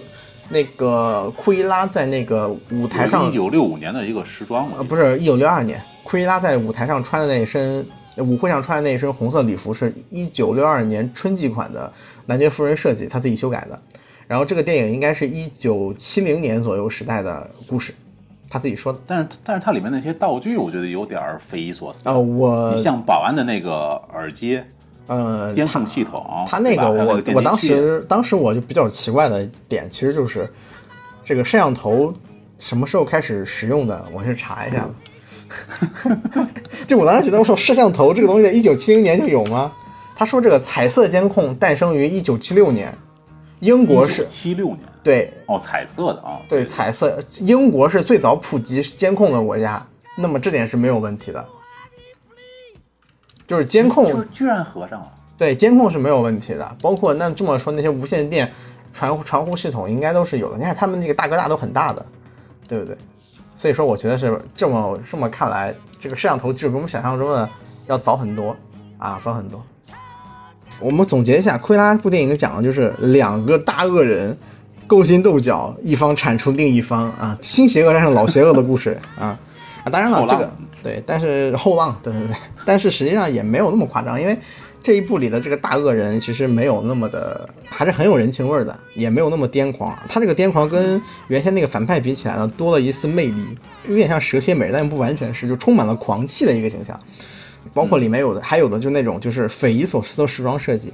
[0.49, 11.93] 那个库伊拉在那个舞台上一，九六五年的一个时装，我呃，不是一九六二年，库伊拉在舞台上穿的那一身，呃舞会上穿的那一身红色礼服是一九六二年春季款的
[12.27, 13.81] 男爵夫人设计，他自己修改的。
[14.29, 17.93] 然后这个电影应该是一九七零年左右时代的故事，
[18.49, 18.99] 他自己说的。
[19.07, 22.03] 但是但是它里面那些道具，我觉得有点儿匪夷所思。
[22.05, 24.61] 呃，我你像保安的那个耳机、
[25.07, 30.51] 呃，监控系统，他那个我我当时当时我就比较奇怪的点，其实就是
[31.25, 32.13] 这个摄像头
[32.59, 34.91] 什么时候开始使用的，我去查一下吧。
[36.87, 39.73] 就我当时觉得，我说摄像头这个东西在一九七零年就有吗？
[40.17, 42.93] 他说这个彩色监控诞生于一九七六年，
[43.61, 49.81] 英国是七六年对哦，彩色的啊，对彩色，英国是最早普及监控的国家，
[50.16, 51.47] 那么这点是没有问题的，
[53.47, 55.12] 就是监控就是居然合上了。
[55.38, 58.51] 对，监控是没有问题的，包括那这么说，那些无线电
[58.92, 60.59] 传传呼系统应该都是有的。
[60.59, 62.05] 你看他们那个大哥大都很大的，
[62.66, 62.99] 对不对？
[63.55, 67.49] 所以说，我觉得是这么这么看来，这个摄像头技术比我们想象中的
[67.87, 68.57] 要早很多
[68.99, 69.64] 啊，早很多。
[70.81, 74.37] 我们总结一下，《奎拉》这部电影讲的就是两个大恶人
[74.87, 79.38] 勾心斗角，一方铲除另一方啊， 新邪恶战胜老邪恶的故事 啊
[79.85, 79.90] 啊！
[79.90, 80.51] 当然了这个
[80.83, 84.38] 对，但是后浪，对对对， 但是实际上也没有那么夸张，因为
[84.83, 89.96] 这一部里的这个大恶人其实没有那么的，还是很有人情味儿的，也没有那么癫狂。
[90.09, 93.42] 他这个癫狂跟原先那个反派比起来呢，多了一丝魅力，
[93.88, 96.99] 有点像蛇蝎美人，但不完全是，就充满了狂气的一个形象。
[97.75, 100.92] 包括里面有的，还有的就那种就是匪夷所思的时装设计，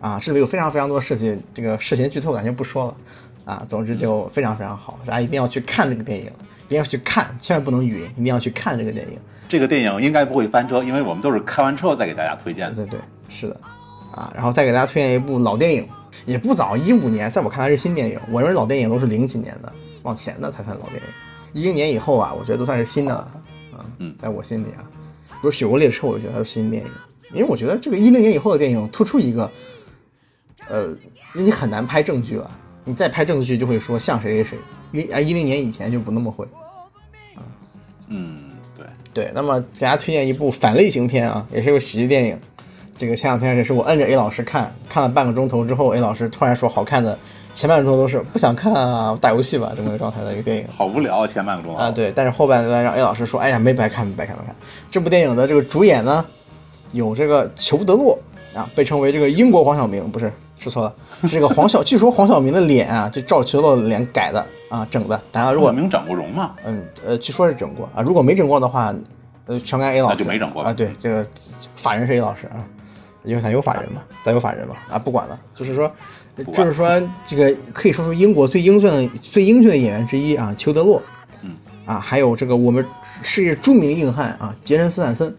[0.00, 2.96] 啊，这里有非常非常多的设计，这个涉嫌剧透，感觉不说了，
[3.44, 6.26] 啊，总之就非常非常好，大家一定要去看这个电影，
[6.66, 9.18] 一定要去看，千万不能晕，一定要去看这个电影。
[9.48, 12.76] 这个电影应该不会翻车，因为我们都是看完之后再给大家推荐的。
[12.76, 13.60] 对对对，是的，
[14.12, 15.86] 啊，然后再给大家推荐一部老电影，
[16.24, 19.70] 也不早，一五年，在我看来是新电影，我认为老电影都是零几年的
[20.02, 23.20] 往前的才算老电影，一零年以后啊，我觉得都算是新的了，
[23.76, 24.80] 啊，嗯在我心里啊，
[25.28, 26.90] 比如《雪国列车》，我就觉得它是新电影，
[27.32, 29.50] 因为我觉得这个一零年以后的电影突出一个，
[30.70, 30.88] 呃，
[31.34, 32.50] 你很难拍正剧了，
[32.84, 34.58] 你再拍正剧就会说像谁谁谁，
[34.92, 36.46] 一啊一零年以前就不那么会。
[38.06, 38.36] 嗯，
[38.76, 42.38] 对，对，那么给大家推荐一部反类型片啊，也是个喜剧电影。
[42.96, 47.18] 这个前两天也是我摁着 A 老师看，看了半个钟头之后，A 老师突然说好看的，
[47.54, 51.90] 前半个钟头都是不想看啊，打游戏吧这么一个状态的一个电影 好无聊啊，前半个钟头啊。
[51.90, 54.56] 对，但是后半段让 A 老师说，哎呀，没白看，没白看，没白看。
[54.90, 56.24] 这部电影的这个主演呢，
[56.92, 58.18] 有这个裘德洛
[58.54, 60.30] 啊，被称为这个英国黄晓明，不是
[60.60, 65.20] 说错了，是这个黄晓，据说黄晓明的脸啊，就照裘德洛的脸改的啊，整的。
[65.32, 68.94] 大家如果明整过容嘛，嗯，呃，据说是整过啊，如果没整过的话，
[69.46, 70.72] 呃，全该 A 老师那就没整过啊。
[70.72, 71.26] 对，这个
[71.76, 72.62] 法人是 A 老师啊，
[73.24, 75.90] 因为他有法人嘛，咱有法人嘛啊，不管了，就是说，
[76.52, 81.02] 就是说这个可以说是英国最英俊的最英俊的演员之一啊，裘德洛，
[81.42, 82.86] 嗯，啊，还有这个我们
[83.22, 85.34] 世界著名硬汉啊，杰森斯坦森，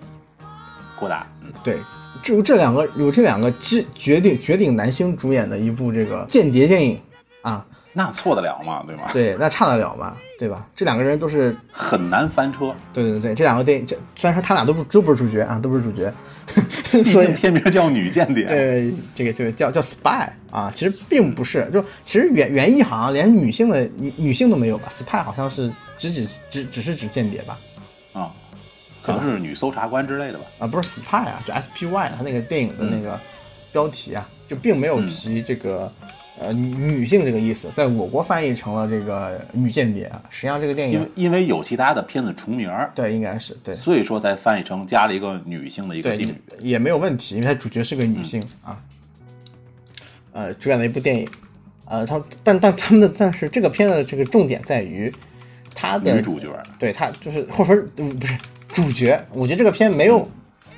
[0.99, 1.77] 郭达，嗯，对，
[2.23, 6.99] 就这两个有这两个之绝顶绝顶男星主演的一部这个间谍电影
[7.41, 8.83] 啊，那错得了吗？
[8.87, 9.03] 对吗？
[9.11, 10.15] 对，那差得了吗？
[10.37, 10.65] 对吧？
[10.75, 16.11] 这两个人都是， 很难翻车，对对对，这两个电影，这虽然说他俩都不都不是主角啊，都不是主角，
[17.05, 27.59] 所以片名叫女间谍， 对，这个这个叫叫 spy 啊，其实并不是，就其实原原意好像连女性的女女性都没有吧，spy 好像是只只只只是指间谍吧，
[28.13, 28.31] 啊，
[29.01, 30.45] 可能是女搜查官之类的吧。
[30.59, 33.19] 啊，不是 spy 啊，就 spy，他那个电影的那个
[33.71, 35.91] 标题啊，就并没有提这个、
[36.39, 46.41] 呃女女性这个意思，在我国翻译成了这个女间谍啊，实际上这个电影因为有其他的片子重名儿，对应该是对所以说才翻译成加了一个女性的一个对定语。
[46.59, 48.77] 也没有问题，因为它主角是个女性、啊，
[50.31, 51.29] 呃，主演的一部电影，
[51.85, 55.13] 呃，他但但他们的但是这个片子的这个重点在于
[55.75, 56.47] 他的女主角，
[56.79, 58.37] 对他就是或者说嗯不是
[58.73, 60.29] 主角，我觉得这个片没有、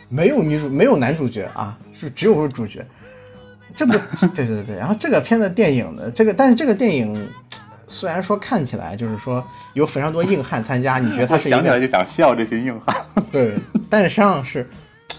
[0.09, 2.85] 没有女主没有男主角啊，是只有主角。
[3.75, 4.01] 这不对
[4.35, 7.27] 对对对，然后这个片的电影呢，这个但是这个电影
[7.87, 12.95] 虽然说看起来就是说有非常多硬汉参加，你觉得他是想起来就想笑这群硬汉。
[13.31, 13.55] 对，
[13.89, 14.67] 但是实际上是，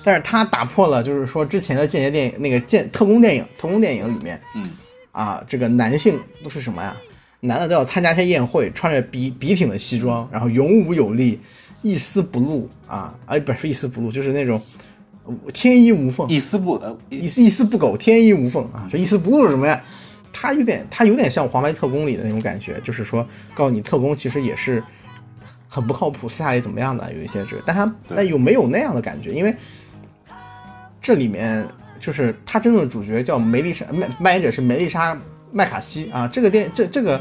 [0.04, 4.70] 但是他打破了就是说之前的间谍电影那个间特工电影特工电影里面嗯，
[5.10, 6.96] 啊，这个男性都是什么呀？
[7.40, 11.38] 男的都要参加一些宴会，穿着笔笔挺的西装，然后勇武有力，
[11.84, 14.60] 一丝不露啊，哎，不是一丝不露，就是那种
[15.26, 18.88] 呃天衣无缝，一丝不呃，一丝一丝不苟，天衣无缝啊！
[18.90, 19.80] 这一丝不露是什么呀？
[20.32, 24.82] 他有点，他有点像《黄白特工》里的那种感觉，就是说，告诉你特工其实也是
[25.68, 29.54] 很不靠谱，私下里怎么样的，有一些这个，但他对但又没有那样的感觉，因为
[31.00, 31.64] 这里面
[32.00, 35.16] 就是他真正的主角叫梅丽莎，麦扮演者是梅丽莎
[35.52, 36.26] 麦卡锡啊。
[36.26, 37.20] 这个电这这个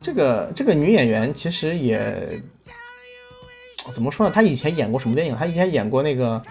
[0.00, 2.40] 这个这个女演员其实也
[3.92, 4.32] 怎么说呢？
[4.34, 5.36] 他以前演过什么电影？
[5.36, 6.36] 他以前演过那个《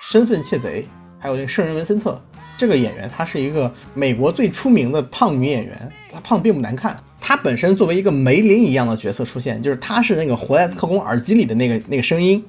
[0.00, 0.82] 身份窃贼》，
[1.18, 2.10] 还有那个《圣人文森特》。
[2.54, 6.96] 这个演员她是一个美国最出名的胖女演员，她胖并不难看。
[7.20, 12.44] 她本身作为一个梅林一样的角色出现，就是她是那个活在特工耳机里的那个那个声音，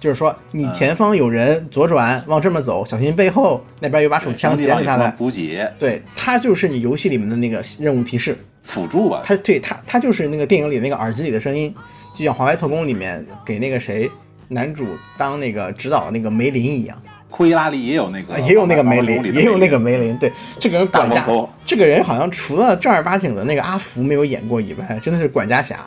[0.00, 5.10] 就是说你前方有人，左转往这么走，小心背后那边有把手枪地方有什么点你下来。
[5.12, 8.36] 补给对，她就是你游戏里面的那个任务提示。
[8.64, 9.22] 辅助吧？
[9.24, 11.72] 他对他他就是那个电影里那个耳机里的声音，
[12.14, 14.10] 就像《华为特工》里面给那个谁
[14.48, 14.86] 男主
[15.18, 16.96] 当那个指导的那个梅林一样，
[17.28, 20.16] 库伊拉里也有那个，啊也有那个梅林，也有那个梅梅林。
[20.18, 21.26] 对，这个人管家
[21.66, 25.80] 这个人好像除了正儿八经的那个阿福没有演过以外，真的是管家侠。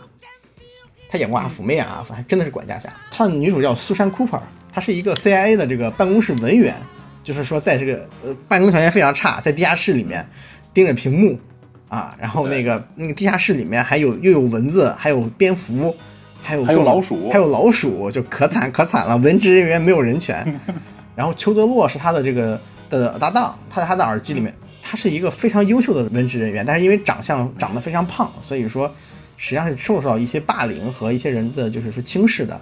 [1.10, 2.92] 他演过阿福没演阿福，还真的是管家侠。
[3.10, 4.42] 他的女主叫苏珊·库珀，
[4.74, 6.76] 她是一个 CIA 的这个办公室文员，
[7.24, 10.28] 就是说在这个呃办公条件非常差，在地下室里面
[10.74, 11.40] 盯着屏幕
[11.88, 15.96] 啊，然后那个那个地下室里面还有又有蚊子，还有蝙蝠，
[16.42, 20.60] 还有还有老鼠还有老鼠，就可惨可惨了，文职人员没有人权。
[21.16, 28.88] 然后裘德洛是他的这个的搭档，他在他的耳机里面，他是一个非常优秀的文职人员，但是因为长相长得非常胖，所以说
[29.36, 32.60] 实际上是受到一些霸凌和一些人的就是说轻视的，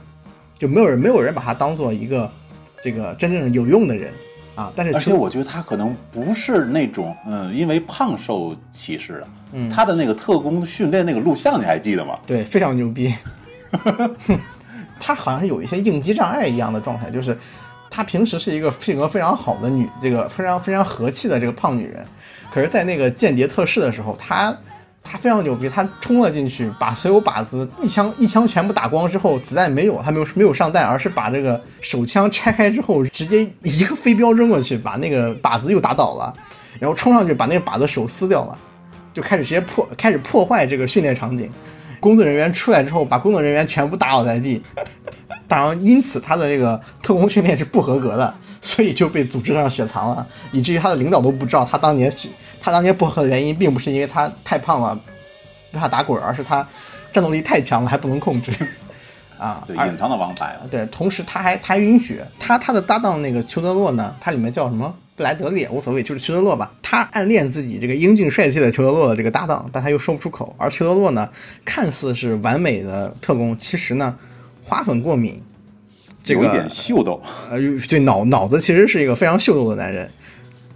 [0.58, 2.32] 就没有人没有人把他当做一个
[2.82, 4.12] 这个真正有用的人
[4.56, 4.72] 啊。
[4.76, 9.28] 但是而且我觉得他可能不是那种嗯，因为胖受歧视的。
[9.58, 12.18] 嗯他的那个特工训练那个录像你还记得吗？
[12.26, 13.14] 对，非常牛逼。
[15.00, 17.38] 她好像有一些应激障碍一样的状态，就是
[17.90, 22.06] 她平时是一个性格非常好的女，这个非常非常和气的这个胖女人，
[22.54, 24.56] 可是，在那个间谍测试的时候，她
[25.04, 36.34] 她非常牛逼，她冲了进去，把所有靶子一枪一枪全部打光之后，子弹没有，她没有没有上弹，而是把这个手枪拆开之后，直接一个飞镖扔过去，把那个靶子又打倒了，
[36.80, 38.58] 然后冲上去把那个靶子手撕掉了。
[39.14, 41.50] 就开始直接破开始破坏这个训练场景。
[42.06, 44.62] 工作人员出来之后，把工作人员全部打倒在地。
[45.50, 52.14] 当然，因此他的这个特工训练是不合格的，所以就被组织上雪藏了，以至于他的领导都不知道他当年
[52.62, 54.96] 他当年不合格的原因，并不是因为他太胖了
[55.72, 56.68] 不怕打滚，而是他
[57.12, 58.52] 战斗力太强了还不能控制。
[59.40, 60.56] 啊，对，隐藏的王牌。
[60.70, 66.74] 对，同时他还他还允许他他的搭档那个裘德洛呢，他里面叫什么布莱德利也无所谓，就是裘德洛吧。
[66.82, 70.54] 他暗恋自己这个英俊帅气的裘德洛的这个搭档，但他又说不出口。
[70.58, 71.30] 而裘德洛呢，
[71.64, 74.14] 看似是完美的特工，其实呢
[74.64, 75.42] 花粉过敏，
[76.22, 80.10] 这个有一点秀逗，呃，对脑脑子其实是一个非常秀逗的男人，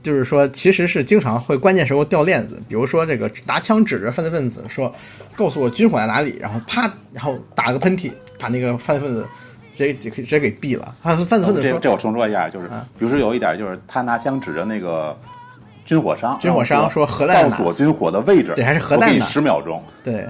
[0.02, 4.94] 就是说其实是经常会关键时候掉链子，比如说这个拿枪指着犯罪分子说，
[5.36, 9.26] 告诉我军火在哪里，然后啪，然后打个喷嚏，把那个犯罪分子
[9.88, 10.96] 直接直接给毙了。
[11.02, 15.16] 他犯罪分子说，这这我重说一下，就是啊比如说有一点就是他拿枪指着那个
[15.86, 19.82] 军火商，军火商说核弹呢告诉我军火的位置，对还是核弹我给你呢十秒钟。
[20.04, 20.28] 对，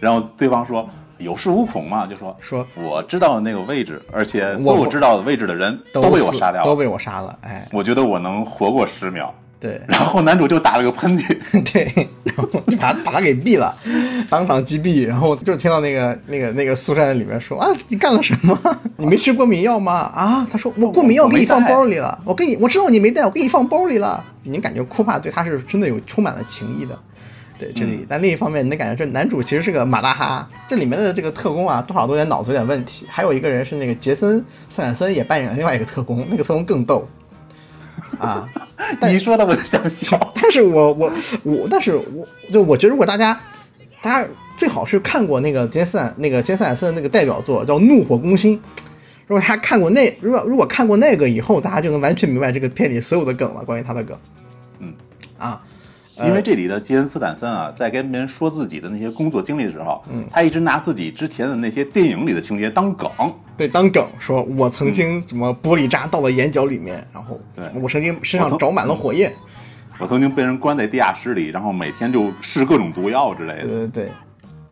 [0.00, 6.64] 然后对方说有恃无恐嘛，就说说我知道那个位置，而且我所有知道的位置的人都被我杀掉了。
[6.64, 7.38] 都被我杀了。
[7.42, 9.32] 哎，我觉得我能活过十秒。
[9.66, 11.26] 对 然后男主就打了个喷嚏，
[11.72, 13.74] 对，然后就把他把他给毙了，
[14.30, 15.04] 当场击毙。
[15.04, 18.56] 然后就听到那个那个那个宿舍里面说啊，你干了什么？
[18.96, 19.92] 你没吃过敏药吗？
[20.14, 24.24] 啊，他说我过敏药给你放包里了，我给你，我知道你没带，我给你放包里了。
[24.44, 26.96] 你感觉库帕对他是真的有充满了情谊的。
[27.58, 33.06] 对，这里，但另一方面，你能感觉这男主其实是个马大哈，这里面的这个特工啊，多少都有点脑子有点问题。
[33.08, 37.08] 还有一个人是那个杰森·斯坦森也扮演了另外一个特工，那个特工更逗
[38.18, 38.48] 啊。
[39.02, 40.18] 你说的我就想笑。
[40.40, 43.38] 但是我我我，但是我就我觉得，如果大家
[44.02, 48.56] 大家最好是看过那个杰森那个杰森·斯坦森的那个代表作叫《怒火攻心》，
[49.26, 54.16] 如果大家看过那如果如果看过那个以后，大家就能完全明白这个片里所有的梗了，关于他的梗。
[54.78, 54.92] 嗯
[55.38, 55.60] 啊，
[56.24, 63.10] 因为这里的杰森斯坦森啊，在跟别人说自己的那些工作经历的时候，嗯他一直拿自己之前的那些电影里的情节当梗。
[63.56, 69.32] 对，当梗说，我曾经什么玻璃渣到了眼角里面，然后对我曾经身上着满了火焰，
[69.98, 73.62] 我曾经被人关在地下室里，然后每天就试各种毒药之类的。
[73.62, 74.12] 对对对，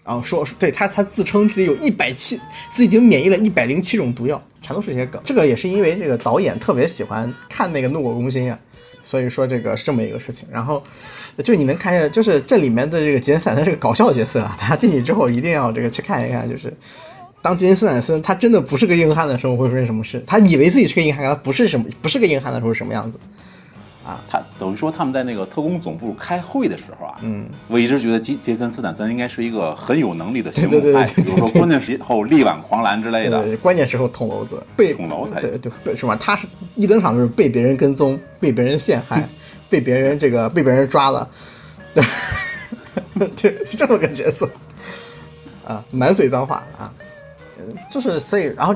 [0.05, 2.37] 然后说对他他自称自己有一百七，
[2.71, 5.21] 自己已经免疫了一百零七种毒药，全都是这些梗。
[5.25, 8.59] 这个也是因为这个导演特别喜欢看那个《怒火攻心》啊，
[9.05, 10.49] 所以说这个是这么一个事情。
[10.51, 10.83] 然后
[11.45, 16.73] 就你能看一下，就是这里面的这个杰森斯坦森是个搞笑角色啊，大家进去之后一定要这个去看一看，就是。
[17.43, 20.21] 当杰森斯坦森他真的不是个硬汉的时候会发生什么事？
[20.27, 23.19] 他以为自己是个硬汉，他不是什么不是个硬汉的时候是什么样子？
[24.31, 33.43] 他等于说他们在那个特工总部开会的时候啊，嗯，我一直觉得杰杰森斯坦森应该是一个很有能力的行动派，对对对比如说关键时候力挽狂澜之类的。
[33.45, 36.17] 对，关键时候捅娄子，被捅娄子对对对，是吧？
[36.17, 39.27] 他是一登场就是被别人跟踪，被别人陷害，
[39.71, 41.29] 被别人这个被别人抓了，
[41.95, 42.05] 对，
[43.35, 44.49] 就是这么个角色
[45.67, 46.93] 啊，满嘴脏话啊，
[47.59, 48.75] 嗯，就是所以，然后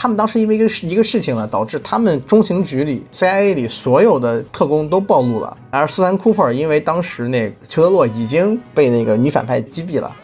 [0.00, 10.14] 他们当时因为一个事一个事情呢，导致他们中情局里 CIA 里所有的特工都暴露了，而苏珊·库珀因为当时那裘德洛已经被那个女反派击毙了。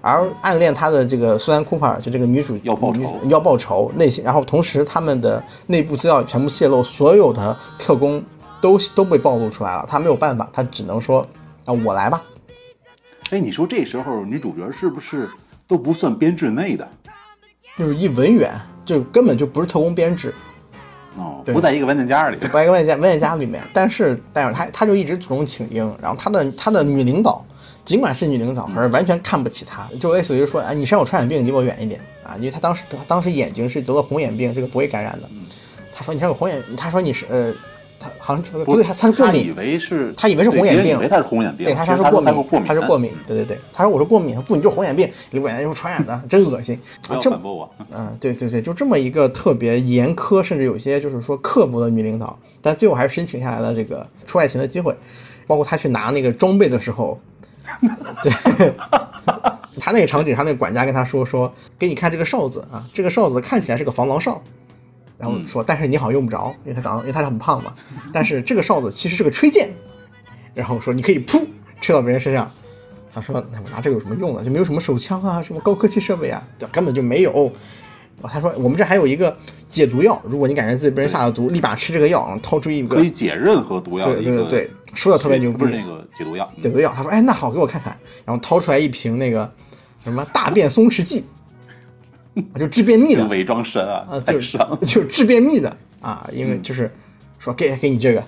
[0.00, 8.22] 而暗恋他的这个苏珊·库珀，就这个女主要报仇要报仇内心，然后同时他们的内部资料全部泄露，所有的特工
[8.60, 11.26] 都都被暴露出来了，他没有办法，他只能说
[11.64, 12.22] 啊我来吧，
[13.30, 15.28] 哎，你说这时候女主角是不是
[15.66, 16.88] 都不算编制内的？
[17.76, 18.54] 就是一文员，
[18.86, 20.32] 就根本就不是特工编制，
[21.18, 22.36] 哦，不在一个文件夹里。
[22.38, 27.44] 不在一个文件夹文件夹里面，但是但是他他就一直主动请缨，然后他的他的女领导。
[27.84, 32.34] 尽管是女领导，可是完全看不起他，就类似于说，哎，你身上有传染病，你离我远一点啊！
[32.36, 35.28] 因为他当时他当时眼睛是得了红眼病，这个不会感染的。
[35.94, 37.52] 他说你身上有红眼，他说你是呃，
[37.98, 46.78] 他好像不对，他他是过敏，他以为是他以为是红眼病，以为他是红眼病，对，他说过敏，过敏，他是过敏，对对对，他说我是过敏，不，你就是红眼病，离我远点，就是传染的，真恶心
[47.08, 47.16] 啊！
[47.20, 47.70] 这反驳我。
[47.90, 54.94] 嗯，对对对，就这么一个特别严苛，甚至有些就是说刻薄的女领导，但最后还是申请下来了这个出外勤的机会，
[55.46, 57.18] 包括他去拿那个装备的时候，
[58.22, 58.32] 对，
[59.80, 64.42] 他那个场景，他那个管家跟他说说，给你看这个哨子啊，这个哨子看起来是个防狼哨，
[65.18, 67.74] 然后说，但是你好像用不着，因为他长，因为他是很胖嘛，
[68.12, 69.70] 但是这个哨子其实是个吹箭，
[70.54, 71.42] 然后说你可以噗
[71.80, 72.50] 吹到别人身上。
[73.14, 74.44] 他说：“那我拿这个有什么用呢？
[74.44, 77.50] 就没有什么手枪啊，什么高科技设备啊，就根本就没有。”
[78.22, 79.34] 他说：“我们这还有一个
[79.70, 86.92] 解毒药，如果你感觉自己被人下了毒，立马吃这个药，然后掏出一个可以解任何毒药的对一个，对对对，说的特别牛逼，不是那个解毒药，解毒药。
[86.94, 89.50] 他说：“哎，那好，给我看看。”然后掏出来一瓶那个
[90.04, 91.24] 什么大便松弛剂，
[92.58, 93.26] 就治便秘的。
[93.28, 94.58] 伪装神啊啊，，就是。
[94.82, 96.90] 就是治便秘的啊，因为就是
[97.38, 98.22] 说给给你这个，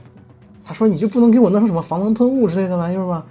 [0.65, 3.23] 他说你就不能给我弄成什么防狼喷雾之类的玩意儿吗？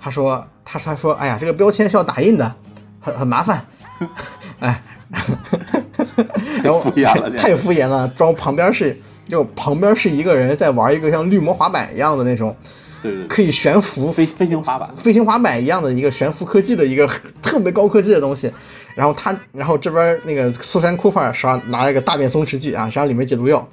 [0.00, 2.54] 他说他他说哎呀，这个标签是要打印的，
[3.00, 3.64] 很很麻烦，
[4.60, 4.82] 哎，
[6.62, 8.96] 然后敷衍了太敷衍了，装旁边是
[9.28, 12.54] 就旁边是一个人在玩一个像绿魔滑板一样的那种，
[13.02, 17.08] 对可以悬浮飞飞行滑板，飞行滑板一样的一个悬浮科技的一个
[17.40, 18.52] 特别高科技的东西，
[18.94, 23.66] 然后他，然后这边那个苏珊库珀手上拿了一个大便松弛剂啊，实际上里面解毒药，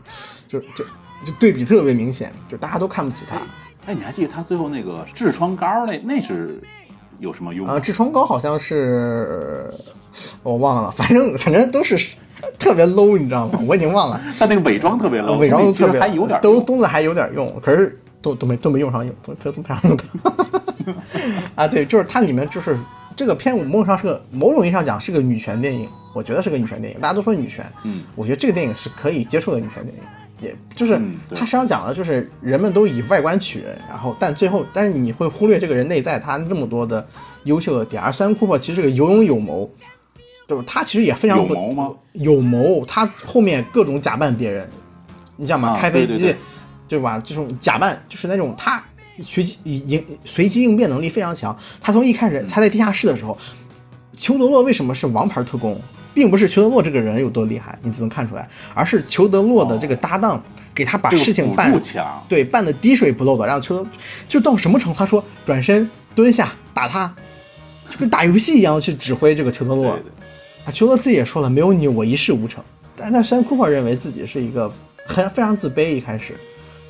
[0.47, 0.83] 就就
[1.25, 3.37] 就对比特别明显，就大家都看不起他
[3.85, 6.61] 哎，你还记得他最后那个痔疮膏那那是
[7.19, 7.65] 有什么用？
[7.67, 7.79] 啊。
[7.79, 9.69] 痔疮膏好像是
[10.43, 11.97] 我忘了，反正反正都是
[12.59, 13.59] 特别 low，你知道吗？
[13.67, 17.97] 我已经忘了， 但那个伪装特别 low，伪装特别还有点用都东子还有点用，可是
[18.27, 20.03] 都都没都没用上用，都都都没上用的
[21.55, 21.67] 啊。
[21.67, 22.77] 对，就是它里面就是
[23.15, 30.01] 这个片，某种上是个某种意义上讲是个女权电影，我觉得是个女权电影，大家都说女权，嗯，我觉得这个电影是可以接受的女权电影。
[30.39, 31.01] 也就是
[31.31, 37.03] 它实际上讲的就是人们都以外观取人，然后但最后但是你会忽略这个人内在他那么多的
[37.45, 39.67] 优秀的点，而三库珀其实是个有勇有谋，
[40.47, 41.91] 就是他其实也非常有谋吗？
[42.13, 44.69] 有谋，他后面各种假扮别人，
[45.37, 45.69] 你知道吗？
[45.69, 46.35] 啊开飞机，对对对
[46.99, 47.21] 吧？
[47.23, 48.83] 这种假扮就是那种他
[49.23, 51.57] 随机应随机应变能力非常强。
[51.81, 53.37] 他从一开始他在地下室的时候，
[54.15, 55.79] 裘德洛为什么是王牌特工，
[56.13, 60.41] 并不是裘德洛这个人有多厉害，你只能看出来，而是裘德洛的这个搭档
[60.73, 61.73] 给他把事情办
[62.29, 63.89] 对，办的滴水不漏的，让裘德
[64.27, 64.97] 就到什么程度？
[64.97, 67.13] 他说转身蹲下打他，
[67.89, 69.91] 就跟打游戏一样去指挥这个裘德洛。
[69.93, 70.11] 对对
[70.65, 72.63] 啊，裘德自己也说了，没有你我一事无成。
[72.95, 74.71] 但但山库珀认为自己是一个
[75.05, 76.35] 很非常自卑，一开始，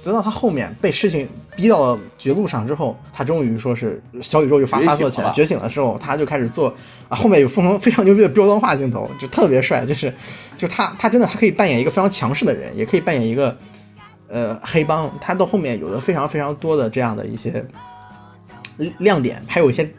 [0.08, 6.74] 直到他后面被事情逼到了绝路上之后，他终于说是小宇宙又发发作起来，觉醒了之后，他就开始做
[7.10, 10.14] 啊，后面有非常非常牛逼的标装化镜头，就特别帅，就是
[10.58, 13.58] 就他他真的他可以扮演一个非常强势的人，也可以扮演一个
[14.30, 17.66] 呃黑帮，他到后面有了非常非常多的这样的一些
[19.00, 19.90] 亮点，还有一些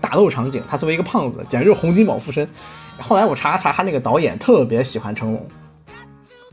[0.00, 0.60] 打斗场景。
[0.68, 2.48] 他作为一个胖子，简直就是洪金宝附身。
[2.98, 5.48] 后来我查查，他那个导演特别喜欢成龙，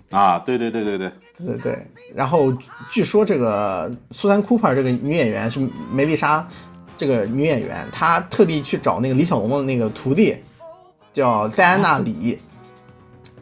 [0.09, 1.87] 啊，对对对对对，对对对。
[2.15, 2.51] 然后
[2.89, 5.59] 据说这个苏珊·库珀这个女演员是
[5.91, 6.47] 梅丽莎，
[6.97, 10.35] 这个女演员，她特地去找那个李小龙的那个徒弟，
[11.13, 12.37] 叫戴安娜·李。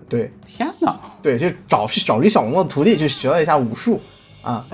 [0.10, 4.00] 对天哪，对，就找去找李小龙的徒弟去学了一下武术
[4.42, 4.66] 啊。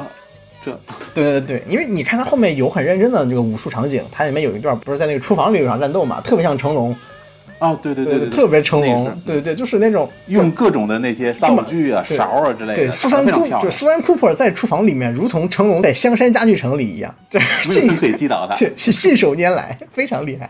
[0.64, 0.80] 这
[1.14, 6.96] 对对对，因为你看他后面有很认真的这个武术场景，它里面有一段不是在那个厨房里有场战斗嘛，特别像成龙，
[7.64, 18.56] 哦，对对对对，特别成龙对对，就是那种用各种的那些道具啊、勺啊之类的，对，苏珊库就苏珊库珀在厨房里面，如同成龙在香山家具城里一样，对信人可以击倒他。
[18.60, 20.50] 对是信手拈来，非常厉害。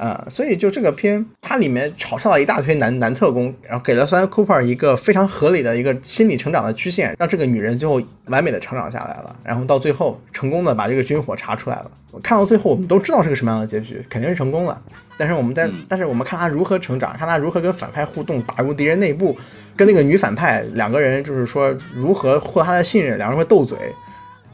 [0.00, 11.90] 啊、所以就这个片，它里面嘲笑了一大堆男男特工，然后给了三 Cooper 一个非常合理的一个心理成长的曲线，让这个女人最后完美的成长下来了，然后到最后成功的把这个军火查出来了。
[12.12, 14.80] 我看到最后，我们都知道是个什么样的结局，肯定是成功了。
[15.18, 19.36] 但是我们在，嗯但是我们看他如何成长，看他如何跟反派互动，打入敌人内部，
[19.76, 23.76] 跟那个女反派两个人就是说如何获得他的信任，两个人会斗嘴，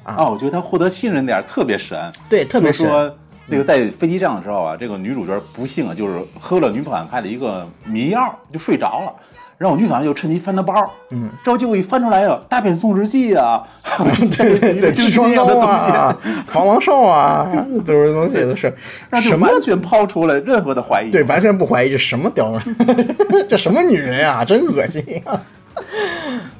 [0.02, 1.96] 啊，我觉得他获得信任点特别神，
[2.28, 3.18] 对，特别神就是说
[3.48, 9.12] 那个在飞机上的时候啊，这个女主角不幸啊，就是喝了女反派的一个迷药，就睡着了。
[9.58, 10.74] 然后女反派就趁机翻她包，
[11.10, 13.62] 嗯，这结果一翻出来了，大便松弛剂啊，
[14.36, 17.50] 对对对，痔疮膏的东啊，防狼哨啊，
[17.86, 18.70] 都是东西都是
[19.08, 19.46] 让什么？
[19.46, 21.10] 完全抛出了任何的怀疑。
[21.10, 25.40] 对，完全不怀疑这什么屌人， 这什么女人呀、真恶心啊！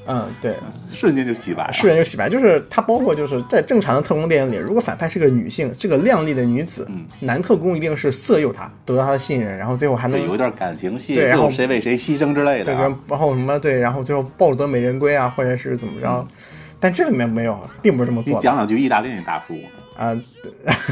[0.07, 0.55] 嗯，对，
[0.93, 1.71] 瞬间就洗白。
[1.73, 2.29] 瞬间就洗白。
[2.29, 12.97] 就是它包括就是在正常的特工电影里，如果反派是个女性，是个靓丽的女子，嗯男特工一定是色诱她，得到她的信任，然后最后还能，有一段感情戏，对然后谁为谁牺牲之类，的啊。
[13.09, 16.27] 然后什么对，然后最后抱得美人归啊，或者是怎么着。
[16.79, 18.45] 但这里面没有，并不是这么你做你。
[18.45, 19.55] 讲两句意大利那大叔，
[19.97, 20.14] 啊、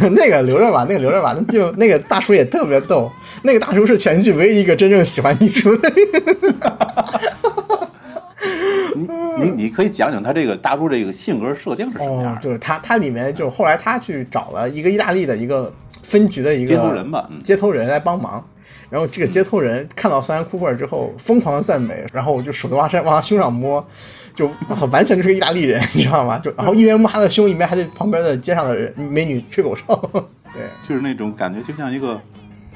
[0.12, 3.12] 那个留着吧，那个留着吧，那就那个大叔也特别逗，
[3.43, 6.55] 那个大叔是全剧唯一一个真正喜欢女主的人。
[8.95, 9.09] 你
[9.45, 15.72] 你你可以讲讲他这个大叔这个性格设定是什么样哦，就是他，他里面就后来他去找了一个意大利的一个
[16.03, 18.45] 分局的一个接头人吧嗯接头人来帮忙。
[18.90, 23.84] 然后这个接头人看到桑安库珀之后，疯狂的赞美，然后就手就往身往他胸上摸，
[24.36, 26.38] 就我操，完全就是个意大利人，你知道吗？
[26.38, 29.84] 就然后一边摸他的胸，一边还在旁边的街上的人美女吹口哨。
[30.55, 32.20] 对，就是那种感觉，就像一个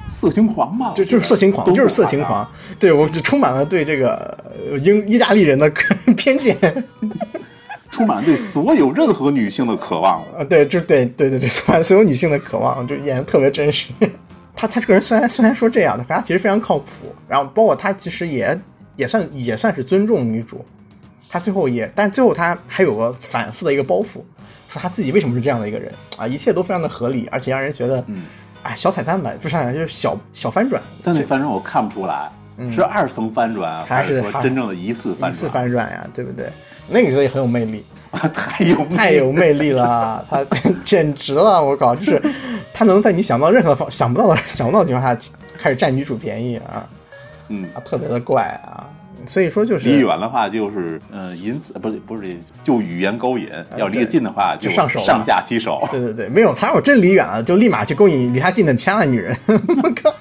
[0.09, 2.49] 色情狂嘛，就就是色情狂，就是色情狂。
[2.79, 4.37] 对我就充满了对这个
[4.71, 5.71] 呃英意大利人的
[6.17, 6.57] 偏见。
[7.91, 10.21] 充满对所有任何女性的渴望。
[10.37, 13.89] 啊，对，就对对对对， 充满所有女性的渴望，就演的特别真实。
[14.55, 16.91] 他他这个人虽然虽然说这样的，可他其实非常靠谱。
[17.27, 18.59] 然后包括他其实也
[18.95, 20.63] 也算也算是尊重女主。
[21.31, 24.21] 他最后也，但最后他还有个反复的一个包袱，
[24.67, 26.27] 说他自己为什么是这样的一个人啊？
[26.27, 28.23] 一切都非常的合理，而且让人觉得，嗯，
[28.63, 30.81] 哎，小彩蛋吧，不是小彩蛋，就是小小翻转。
[31.03, 35.31] 但那反转我看不出来，嗯是二层翻转啊，还是是说真正的一次翻转？
[35.31, 36.49] 一次翻转呀，对不对？
[36.89, 37.85] 那个角色也很有魅力，
[38.33, 40.43] 太有太有魅力了， 他
[40.83, 41.95] 简直了，我靠！
[41.95, 42.21] 就是
[42.73, 45.19] 他能在你想不到任何方想不到的想不到的情况下
[45.57, 46.87] 开始占女主便宜啊，
[47.49, 47.69] 嗯。
[47.75, 48.89] 啊，特别的怪啊。
[49.25, 53.47] 所以说就是离远的话就是，嗯，淫词不是不是，就语言勾引；
[53.77, 55.87] 要离得近的话啊就上手上下其手。
[55.91, 60.13] 对对对，没有他要真离远了，就立马去勾引离他近的其他的女人，我靠，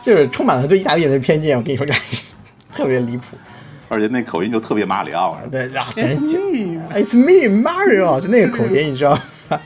[0.00, 1.56] 就是充满了对意大利人的偏见。
[1.56, 1.92] 我跟你说，这
[2.72, 3.36] 特别离谱。
[3.88, 5.38] 而且那口音就特别马里奥。
[5.52, 9.60] 对啊，简直就 It's me Mario，就那个口音，你知道吗？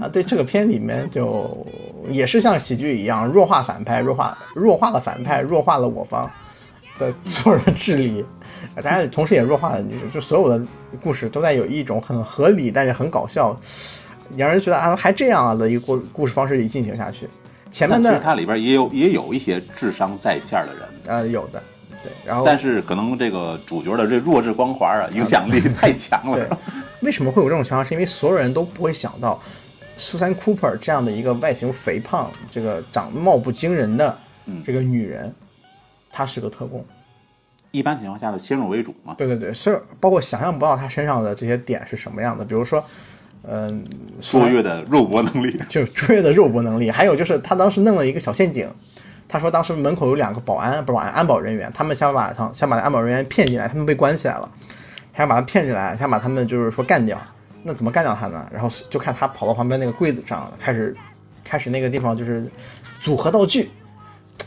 [0.00, 1.66] 啊，对，这个片里面就
[2.10, 6.30] 也是像喜剧一样弱化反派，弱化弱化了反派，弱化了我方。
[6.98, 8.24] 的所有人的智力，
[8.76, 10.64] 大家同时也弱化了，就是就所有的
[11.02, 13.58] 故事都在有一种很合理但是很搞笑，
[14.36, 17.28] 让人觉得啊还这样啊的一个故故事方式里进行下去。
[17.70, 21.62] 前面的它里边也有也有一些智商在线的人，呃有的，
[22.02, 26.58] 对，然后但是可能这个主角的这弱智光环啊，影响力太强对了。
[27.02, 27.84] 为什么会有这种情况？
[27.84, 29.40] 是因为所有人都不会想到，
[29.96, 34.16] 苏珊·库珀这样的一个外形肥胖、这个长貌不惊人的
[34.46, 35.34] 嗯这个女人，
[36.16, 36.82] 她是个特工。
[37.72, 42.82] 一般情况下的先入为主嘛，对对对，是包括想象不到他身上的这些点是什么样的，比如说，
[43.42, 43.84] 嗯、
[44.18, 45.60] 卓越的肉搏能力。
[45.68, 48.66] 就是卓越的肉搏能力，还有就是他当时弄了一个小陷阱，
[49.28, 54.50] 他说当时门口有两个保安，不是保安，安保人员，他们想把他想把安保人员骗进来，他们被关起来了，
[55.12, 57.20] 还想把他骗进来，想把他们就是说干掉，
[57.62, 58.48] 那怎么干掉他呢？
[58.50, 60.96] 然后就看他跑到旁边那个柜子上，开始
[61.44, 62.50] 开始那个地方就是
[63.02, 63.70] 组合道具。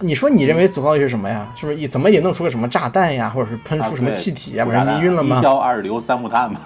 [0.02, 1.52] 你说你认为组合道是什么呀？
[1.56, 5.42] 是不是也怎么也弄出个什么炸弹呀，或者是喷出什么气体呀，把人迷晕了吗一？
[5.42, 6.62] 硝二硫三木炭嘛，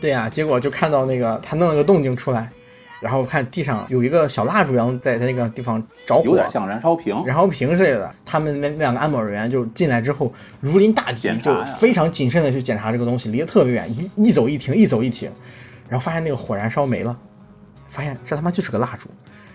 [0.00, 2.50] 对呀、结果就看到那个他弄了个动静出来，
[3.00, 7.22] 然后看地上有一个小蜡烛一样在他那个地方着火，有点像燃烧瓶。
[7.26, 8.10] 燃烧瓶之类的。
[8.24, 15.30] 他们那那两个安保人员就进来之后如临大敌，就非常谨慎的去检查这个东西，离得特别远，一一走一停，一走一停，
[15.88, 17.16] 然后发现那个火燃烧没了，
[17.88, 19.08] 发现这他妈就是个蜡烛。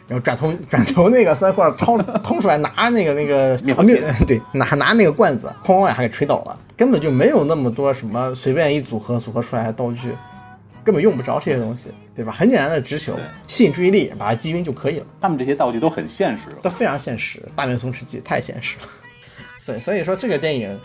[0.07, 10.15] 然后转头 转头，那个三块掏掏出来拿那个那个啊 灭对拿拿那个罐子，哐哐两下给吹倒了，根本就没有那么多什么随便一组合组合出来的道具，
[10.83, 12.31] 根本用不着这些东西，对吧？
[12.31, 15.05] 很简单的直球吸引注意力，把它击晕就可以了。
[15.19, 16.43] 他们这些道具都很现实。
[16.61, 18.85] 都非常现实，大面松弛剂太现实了。
[19.59, 20.79] 所以所以说这个电影，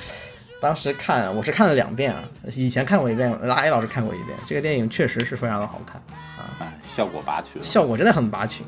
[0.63, 2.25] 当时看我是看了两遍啊，
[2.57, 4.31] 以前看过一遍，拉 A 老师看过一遍。
[4.47, 6.01] 这个电影确实是非常的好看
[6.39, 7.63] 啊，哎，效果拔群。
[7.63, 8.65] 效果真的很拔群，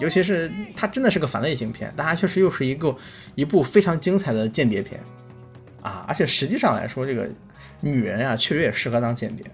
[0.00, 2.94] 尤其是它真的是个反类型片，但它确实又是一个
[3.34, 5.00] 一部非常精彩的间谍片
[5.82, 6.04] 啊！
[6.08, 7.28] 而且实际上来说，这个
[7.80, 9.44] 女人啊，确实也适合当间谍，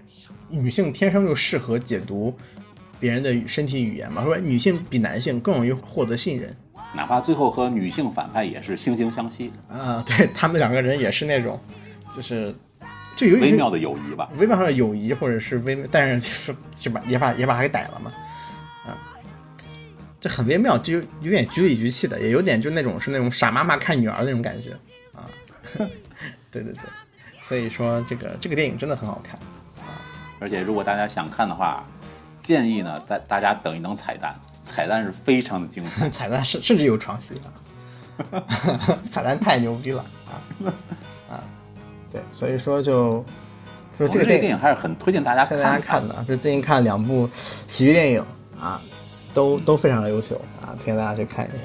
[0.49, 2.35] 女性天生就适合解读
[2.99, 6.55] 别人的身体语言嘛，说女性比男性更容易获得信任。
[6.93, 11.57] 哪怕最后和女性反派也是惺惺相惜，啊，对他们两个人也是那种，
[12.15, 12.53] 就是
[13.15, 14.29] 就有微妙的友谊吧。
[14.37, 18.15] 微妙上的友谊，或者是微，但是就是就把也把也把他给逮了嘛，啊，
[20.21, 24.71] 这很微妙，就有有点局里局气的，也有点就那种是那种傻妈妈看女儿那种感觉
[25.13, 25.25] 啊，
[26.51, 26.83] 对对对，
[27.41, 29.39] 所以说这个这个电影真的很好看
[29.83, 29.97] 啊，
[30.39, 31.83] 而且如果大家想看的话，
[32.43, 36.07] 建议呢，大大家等一等彩蛋，彩蛋是非常的精彩。
[36.13, 37.33] 彩蛋甚甚至有床戏
[38.31, 40.37] 啊， 彩蛋太牛逼了啊
[41.31, 41.43] 啊，
[42.11, 43.25] 对，所以说就
[43.91, 48.23] 所以这个电电影还是很推荐大家推荐大家看看的，这最近看两部喜剧电影
[48.59, 48.79] 啊，
[49.33, 51.55] 都都非常的优秀啊，推荐大家去看一下。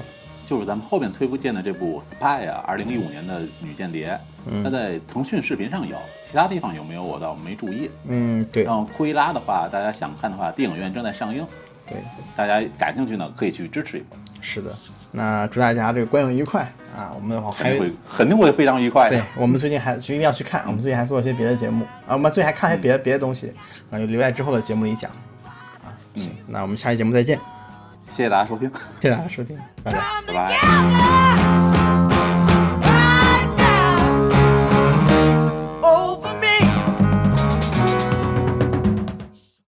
[0.45, 5.97] 就是咱们后面推荐的这部《Spy》啊，二零一五年的女间谍，嗯它在腾讯视频上有，
[6.29, 7.91] 其他地方有没有我倒没注意。
[8.07, 11.45] 嗯，对然后库伊拉的话，大家想看的话，电影院正在上映，
[11.85, 11.97] 对，
[12.35, 14.73] 大家感兴趣呢可以去支持一波，是的。
[15.11, 16.61] 那祝大家这个观影愉快
[16.95, 17.11] 啊！
[17.15, 19.25] 我们还有肯定会肯定会非常愉快对的。
[19.35, 23.51] 我们最近还就一定要去看，我们最近还做一些别的节目啊，我们最近还看一些别的别的东西
[23.89, 25.11] 啊，就留在之后的节目里讲
[25.43, 25.91] 啊。
[26.15, 27.39] 行，那我们下期节目再见，
[28.09, 29.99] 谢谢大家收听，谢谢大家收听，拜拜。
[30.25, 30.57] 拜拜。
[30.57, 31.76] together.